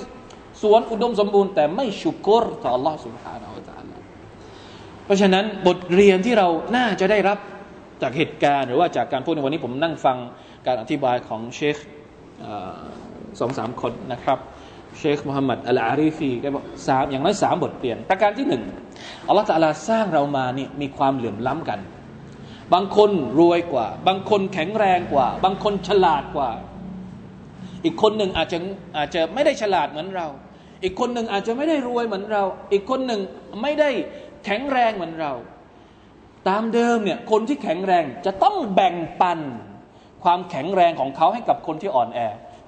[0.62, 3.96] สวนอุดมสมบูรณ์ แต่ไม่ชุกรต่อ Allah سبحانه และ تعالى
[5.06, 7.38] เพราะฉะนั้นบทเรียนที่เราน่าจะได้รับ
[8.02, 10.18] จากเหตุการณ์ หรือว่าจากการพูดในวันนี้ผมนั่งฟัง
[10.68, 11.78] การอธิบายของเชค
[13.41, 14.39] สองสามคนนะครับ
[14.99, 18.63] เชคมุฮัมมัดอัลอารีฟีก็บอกสามอย่างน้อยสามบทเปลี่ยน ประการที่หนึ่ง
[19.29, 21.81] อัลลอฮฺตะลาสร้างเรามานี่มีความเหลื่อมล้ำกัน
[22.75, 23.11] บางคน
[23.41, 26.51] รวยกว่า บางคนแข็งแรงกว่า บางคนฉลาดกว่า
[27.85, 28.59] อีกคนหนึ่งอาจจะ
[28.97, 30.27] อาจจะไม่ได้ฉลาดเหมือนเรา
[30.83, 33.21] อีกคนหนึ่งอาจจะไม่ได้รวยเหมือนเรา อีกคนหนึ่ง
[33.63, 33.91] ไม่ได้
[34.45, 35.33] แข็งแรงเหมือนเรา
[36.49, 39.39] ตามเดิมเนี่ยคนที่แข็งแรงจะต้องแบ่งปัน
[40.25, 42.19] ความแข็งแรงของเขาให้กับคนที่อ่อนแอ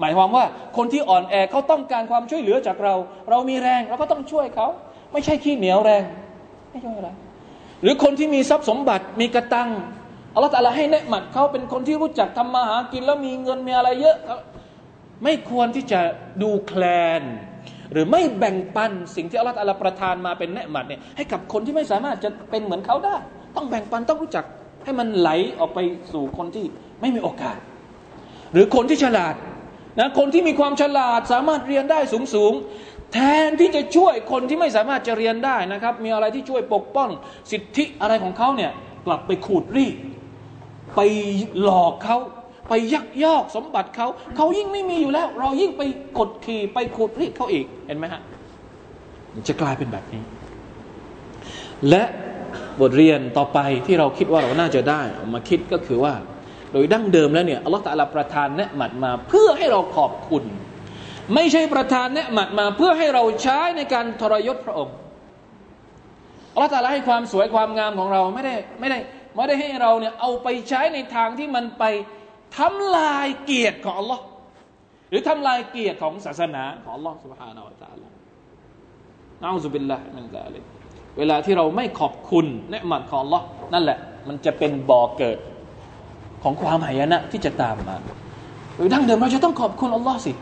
[0.01, 0.45] หมายความว่า
[0.77, 2.95] คนที่อ่อนแอเขาต้องการความช่วยเหลือจากเรา
[3.31, 4.67] เรามีแรงเราก็ต้องช่วยเขา
[5.13, 6.03] ไม่ใช่ขี้เหนียวแรง
[6.71, 7.09] ไม่ช่วยอะไร
[7.83, 9.71] หรือคนที่มีทรัพย์สมบัติมีกระตัง
[10.35, 14.17] อัลลอฮฺตะลาให้เนหมัดเขาเป็นคนที่รู้จักทำมาหากินแล้วมีเงินมีอะไรเยอะ
[15.25, 16.01] ไม่ควรที่จะ
[16.43, 16.83] ดูแคล
[17.21, 17.23] น
[17.93, 23.17] หรือไม่แบ่งปันสิ่งที่อัลลอฮฺตะลาประทานมาเป็นเนหมัดเนี่ยให้กับคนที่ไม่สามารถจะเป็นเหมือนเขาได้
[23.57, 24.45] ต้องแบ่งปันต้องรู้จัก
[24.85, 25.79] ให้มันไหลออกไป
[26.13, 26.65] สู่คนที่
[27.01, 27.59] ไม่มีโอกาส
[28.53, 29.35] หรือคนที่ฉลาด
[29.99, 32.53] นะคนที่มีความฉลาดสามารถเรียนได้สูงสูง
[33.13, 37.11] แทนที่จะช่วยคนที่ไม่สามารถจะเรียนได้นะครับ มีอะไรที่ช่วยปกป้อง
[37.51, 38.73] สิทธิอะไรของเขาเนี่ย
[39.07, 39.97] กลับไปขูดรีด
[40.97, 41.01] ไป
[41.63, 42.19] หลอกเขา
[42.69, 45.83] ไปยักยอกสมบัติเขาเขายิ่งไม่มีอยู่แล้ว เรายิ่งไป
[46.19, 48.23] กดขี่ไปขูดรีดเขาอีกเห็นไหมฮะ
[49.49, 50.23] จะกลายเป็นแบบนี้
[51.89, 52.03] และ
[52.81, 55.01] บทเรียนต่อไปที่เราคิดว่าเราน่าจะได้
[55.35, 56.15] มาคิดก็คือว่า
[56.74, 60.44] โดยดั้งเดิมแล้วเนี่ยอัลลอฮฺตะลาประทานเนืหมัดมา เพื่อให้เราขอบคุณ
[61.34, 64.96] ไม่ใช่ประทานเนืหมัดมา เพื่อให้เราใช้ในการทรยศพระองค์
[66.54, 69.00] อัลลอฮฺตะลาให้ความสวยความงามของเราไม่ได้ไม่ได้
[69.36, 71.84] ไม่ได้ให้เราเนี่ยเอาไปใช้ในทางที่มันไป
[72.58, 74.24] ทำลายเกียรติของอัลลอฮ์
[75.10, 78.08] หรือทำลายเกียรติของศาสนาของอัลลอฮ์ سبحانه และ تعالى
[79.42, 80.64] นะอูซุบิลละมินซาลิก
[81.18, 83.42] เวลาที่เราไม่ขอบคุณเนืหมัดของ Allah
[83.74, 85.38] นั่นแหละ มันจะเป็นบ่อเกิด
[86.43, 87.97] ของความหายนะที่จะตามมา
[88.75, 90.33] โดยดั้งเดิมเราจะต้องขอบคุณ Allah สิ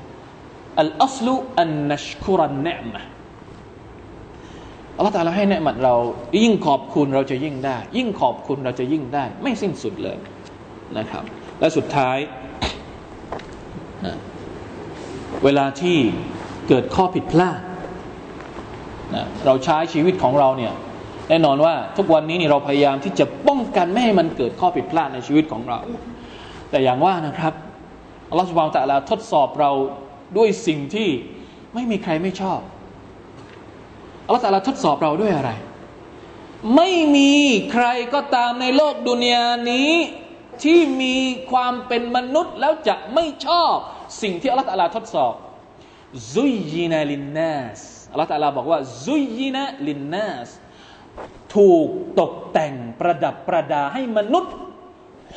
[0.80, 3.00] อัลอัสลุอันนัชคุรันเนมะ
[4.96, 5.94] อัลลอฮฺตาลาให้เนืหมัดเรา
[6.42, 10.16] ยิ่งขอบคุณเราจะยิ่งได้ ยิ่งขอบคุณเราจะยิ่งได้ ไม่สิ้นสุดเลย
[10.98, 11.24] นะครับ
[11.60, 12.16] และสุดท้าย
[15.44, 15.98] เวลาที่
[16.68, 17.60] เกิดข้อผิดพลาด
[19.46, 20.74] เราใช้ชีวิตของเราเนี่ย
[21.28, 25.80] แน่นอนว่าทุกวันนี้นี่เราพยายามที่จะป้องกันไม่ให้มันเกิดข้อผิดพลาดในชีวิตของเรา
[26.70, 27.54] แต่อย่างว่านะครับ
[28.30, 29.70] อัลลอฮฺสุบานตะลาทดสอบเรา
[30.36, 31.08] ด้วยสิ่งที่
[31.74, 32.60] ไม่มีใครไม่ชอบ
[34.26, 35.50] อัลลอฮฺตะลาทดสอบเราด้วยอะไร
[36.76, 37.32] ไม่มี
[37.72, 39.92] ใครก็ตามในโลกดุนยานี้
[40.64, 41.16] ที่มี
[41.50, 43.74] ความเป็นมนุษย์แล้วจะไม่ชอบ
[44.22, 45.34] สิ่งที่อัลลอฮฺตะลาทดสอบ
[46.34, 50.48] ซุยยินาลินนัสอัลลอฮฺตะลาบอกว่าซุยยินะลินนัส
[51.55, 51.87] ถูก
[52.19, 54.55] ตกแต่งประดับประดาให้มนุษย์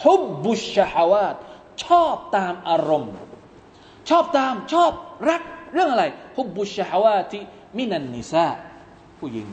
[0.04, 1.36] ฮุบบุชฮาวาต
[1.84, 3.14] ชอบตามอารมณ์
[4.08, 4.92] ชอบตามชอบ
[5.28, 6.04] รักเรื่องอะไร
[6.36, 7.38] ฮุบบุชฮาวาติ
[7.76, 8.48] มินันนิซา
[9.18, 9.48] ผู้หญิง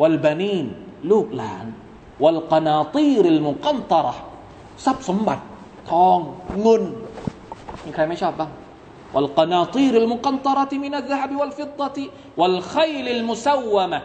[0.00, 0.66] วัลบานีน
[1.10, 1.66] ลูกหลาน
[2.24, 4.14] วัลกนาตีริลมุกันตระ
[4.84, 5.44] ทรัพย์สมบัติ
[5.90, 6.18] ทอง
[6.60, 6.82] เงิน
[7.84, 8.52] มีใครไม่ชอบบ้าง
[9.14, 11.98] والقناطير المقنطرة من الذهب والفضة
[12.36, 14.00] والخيل المسومة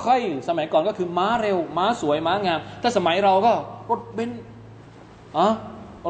[0.00, 0.16] ไข่
[0.48, 3.52] สมัยก่อนก็คือม้าเร็ว ม้าสวย ม้างาม ถ้าสมัยเราก็
[3.90, 4.42] รถเบนซ์
[5.38, 5.48] อะ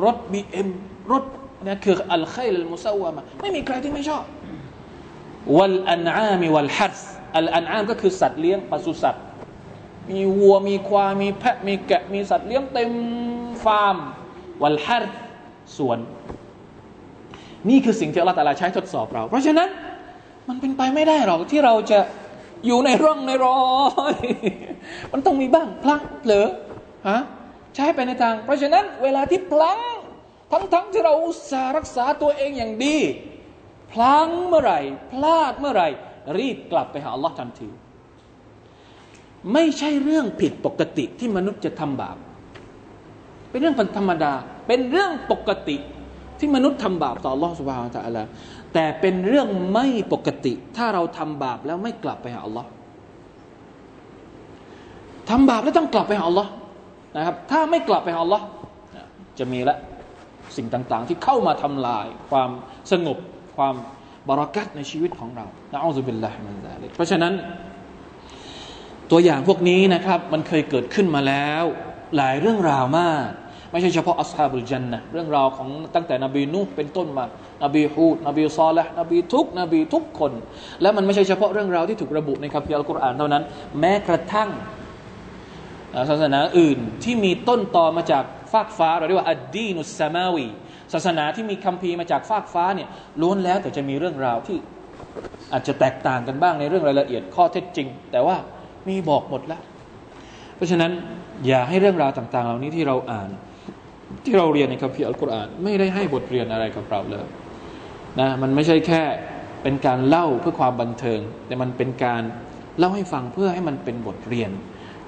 [0.05, 0.69] รถบีเอ็ม
[1.13, 1.25] รถ
[1.65, 4.25] นี่คืออัลไข่ลมุสาวามะไม่มีใครที่ไม่ชอบ
[5.57, 6.99] วัลอันอามีวัลฮัส
[7.37, 9.25] อัลอันอามก็คือสัตว์เลี้ยงปศุสัตว์
[10.11, 12.91] มีวัวมีควายมีแพะมีแกะมีสัตว์เลี้ยงเต็ม
[13.65, 13.97] ฟาร์ม
[14.63, 15.05] วัลฮัส
[15.77, 15.99] สวน
[17.69, 19.69] นี่คือสิ่งที่อัลลอฮฺตาลาใช้ทดสอบเรา เพราะฉะนั้น
[20.49, 21.99] มันเป็นไปไม่ได้หรอกที่เราจะ
[22.67, 23.59] อยู่ในร่องในรอ
[24.15, 24.17] ย
[25.13, 26.49] มันต้องมีบ้างพลั้งเผลอ
[27.09, 27.21] ฮะ
[27.75, 29.79] ใช้ไปในทาง เพราะฉะนั้นเวลาที่พลั้ง
[30.53, 32.97] ทั้งๆทที่เราอุตส่าห์รักษาตัวเองอย่างดี
[33.93, 34.81] พลั้งเมื่อไหร่
[35.13, 35.89] พลาดเมื่อไหร่
[36.39, 37.69] รีบกลับไปหาอัลลอฮ์ทันที
[39.53, 42.17] ไม่ใช่เรื่องผิดปกติที่มนุษย์จะทำบาป
[43.51, 44.33] เป็นเรื่องธรรมดา
[44.67, 45.77] เป็นเรื่องปกติ
[46.43, 48.23] ที่มนุษย์ทำบาปต่ออัลลอสุบฮานตะอัลา
[48.75, 52.69] แต่เป็นเรื่องไม่ปกติ ถ้าเราทำบาปแล้วไม่กลับไปหาอัลลอฮ์
[55.31, 56.51] ทำบาปแล้วต้องกลับไปหาอัลลอฮ์
[57.17, 58.45] นะครับ ถ้าไม่กลับไปหาอัลลอฮ์
[59.39, 59.77] จะมีละ
[60.57, 62.51] สิ่งต่างๆ ที่เข้ามาทำลาย ความ
[62.93, 63.19] สงบ
[63.57, 63.75] ความ
[64.29, 67.33] บารักัตในชีวิตของเรานะอัลลอฮฺบิลลาฮิมันซาลิกเพราะฉะนั้น
[69.11, 71.63] ตัวอย่างพวกนี้นะครับ มันเคยเกิดขึ้นมาแล้ว
[72.17, 73.29] หลายเรื่องราวมาก
[73.73, 77.25] ไม่ใช่เฉพาะอัสฮาบุลจันนะเรื่องราวของตั้งแต่นบีนูเป็นต้นมา
[77.65, 80.33] นบีฮูดนบีซอลและนบีทุกนบีทุกคน
[80.83, 83.43] และมันไม่ใช่เฉพาะเรื่องราวที่ถูกระบุในคัมภีร์อัลกุรอานเท่านั้น
[83.81, 84.49] แม้กระทั่ง
[86.09, 90.47] ศาสนาอื่นที่มีต้นตอมาจากฟากฟ้าเราเรียกว่าอัดดีนุสซามาวี
[90.93, 92.89] ศาสนาที่มีคัมภีร์มาจากฟากฟ้าเนี่ย
[93.23, 94.59] ล้วนแล้วแต่จะมีเรื่องราวที่
[95.53, 98.37] อาจจะแตกต่างกันบ้างในเรื่องรายละเอียดข้อเท็จจริง แต่ว่า
[98.89, 99.61] มีบอกหมดแล้ว
[100.57, 100.93] เพราะฉะนั้น
[101.47, 103.29] อย่าให้เรื่องราวต่าง ๆ เหล่านี้ที่เราอ่าน
[104.25, 107.27] ที่เราเรียนในคัมภีร์อัลกุรอานไม่ได้ให้บทเรียนอะไรกับเราเลย
[108.21, 109.03] นะมันไม่ใช่แค่
[109.63, 112.23] เป็นการเล่าเพื่อความบันเทิง แต่มันเป็นการ
[112.79, 114.51] เล่าให้ฟังเพื่อให้มันเป็นบทเรียน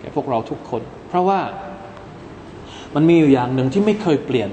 [0.00, 1.40] แก่พวกเราทุกคน เพราะว่า
[2.94, 4.50] มันมีอยู่อย่างหนึ่งที่ไม่เคยเปลี่ยน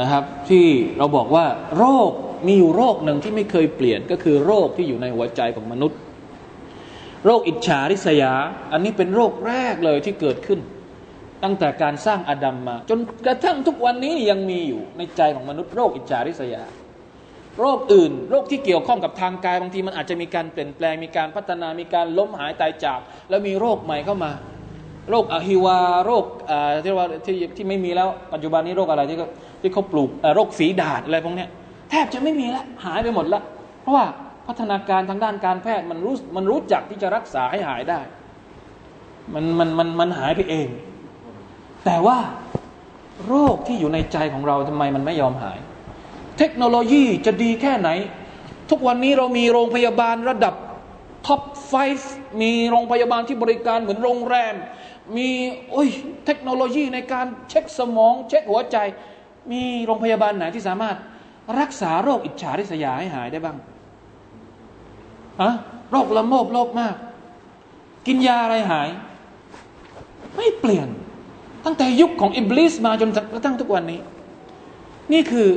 [0.00, 0.66] นะครับ ที่
[0.98, 1.46] เราบอกว่า
[1.78, 2.10] โรค
[2.46, 5.98] มีอยู่โรคหนึ่งที่ไม่เคยเปลี่ยนก็คือโรคที่อยู่ในหัวใจของมนุษย์
[7.24, 8.34] โรคอิจฉาริษยา
[8.72, 10.60] อันนี้เป็นโรคแรกเลยที่เกิดขึ้น
[11.46, 16.64] ตั้งแต่การสร้างอาดัมมา จนกระทั่งทุกวันนี้ยังมีอยู่ในใจของมนุษย์โรคอิจฉาริษยา
[17.60, 24.32] โรคอื่น โรคที่เกี่ยวข้องกับทางกายบางทีมันอาจจะมีการเปลี่ยนแปลงมีการพัฒนามีการล้มหายตายจาก แล้วมีโรคใหม่เข้ามา
[25.10, 26.24] โรคอะฮิวาโรค
[26.84, 29.18] ที่ว่าที่ที่ไม่มีแล้วปัจจุบันนี้โรคอะไรที่
[29.62, 31.46] ที่เขาปลูกโรคฝีดาษอะไรพวกนี้
[31.90, 33.42] แทบจะไม่มีแล้วหายไปหมดแล้ว
[33.82, 34.04] เพราะว่า
[34.46, 38.00] พัฒนาการทางด้านการแพทย์มันรู้มันรู้จักที่จะรักษาให้หายได้
[39.34, 40.68] มันมันมันมันหายไปเอง
[41.86, 42.18] แต่ว่า
[43.28, 45.58] โรคที่อยู่ในใจของเราทำไมมันไม่ยอมหาย
[46.38, 47.88] เทคโนโลยีจะดีแค่ไหน
[48.70, 50.54] ทุกวันนี้เรามีโรงพยาบาลระดับ
[51.26, 51.40] top
[51.92, 54.54] 5 มีโรงพยาบาลที่บริการเหมือนโรงแรม
[55.16, 55.28] มี
[55.70, 55.88] โอ้ย
[56.26, 58.76] เทคโนโลยีในการเช็คสมอง เช็คหัวใจ
[59.52, 60.96] มีโรงพยาบาลไหนที่สามารถ
[61.58, 63.56] รักษาโรคอิจฉาริษยาให้หายได้บ้าง
[65.40, 65.52] อะ
[65.90, 66.94] โรคละโมบโลภมาก
[68.06, 68.88] กินยาอะไรหาย
[70.36, 70.88] ไม่เปลี่ยน
[71.66, 74.00] ตั้งแต่ยุคของอิบลิสมาจนกระทั่งทุกวันนี้
[75.12, 75.50] นี่คือ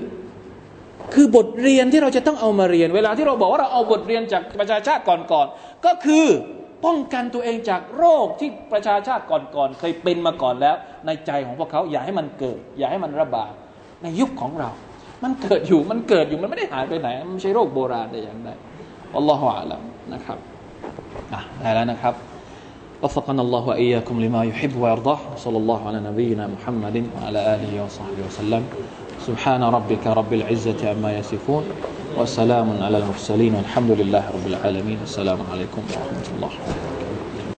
[1.14, 6.26] คือบทเรียนที่เราจะต้องเอามาเรียน เวลาที่เราบอกว่าเราเอาบทเรียนจากประชาชาติก่อนๆก็คือ
[6.86, 13.51] ป้องกันตัวเองจากโรคที่ประชาชาติก่อนๆเคยเป็นมาก่อนแล้ว ในใจของพวกเขาอย่าให้มันเกิด อย่าให้มันระบาด
[14.03, 14.70] ในยุคของเรา
[15.24, 18.49] มันเกิดอยู่มันเกิดอยู่มันไม่ได้หายไปไหน มันไม่ใช่โรคโบราณแต่อย่างใด
[19.16, 19.82] อัลลอฮฺอาลัม
[20.14, 20.38] นะครับ
[21.34, 22.14] อะได้แล้วนะครับ
[23.04, 25.20] وفقنا الله وإياكم لما يحب ويرضاه.
[25.38, 28.64] صلى الله على نبينا محمد وعلى آله وصحبه وسلم.
[29.28, 31.64] سبحان ربك رب العزة عما يصفون
[32.20, 34.97] وسلام على المرسلين والحمد لله رب العالمين.
[35.04, 36.52] السلام عليكم ورحمة الله.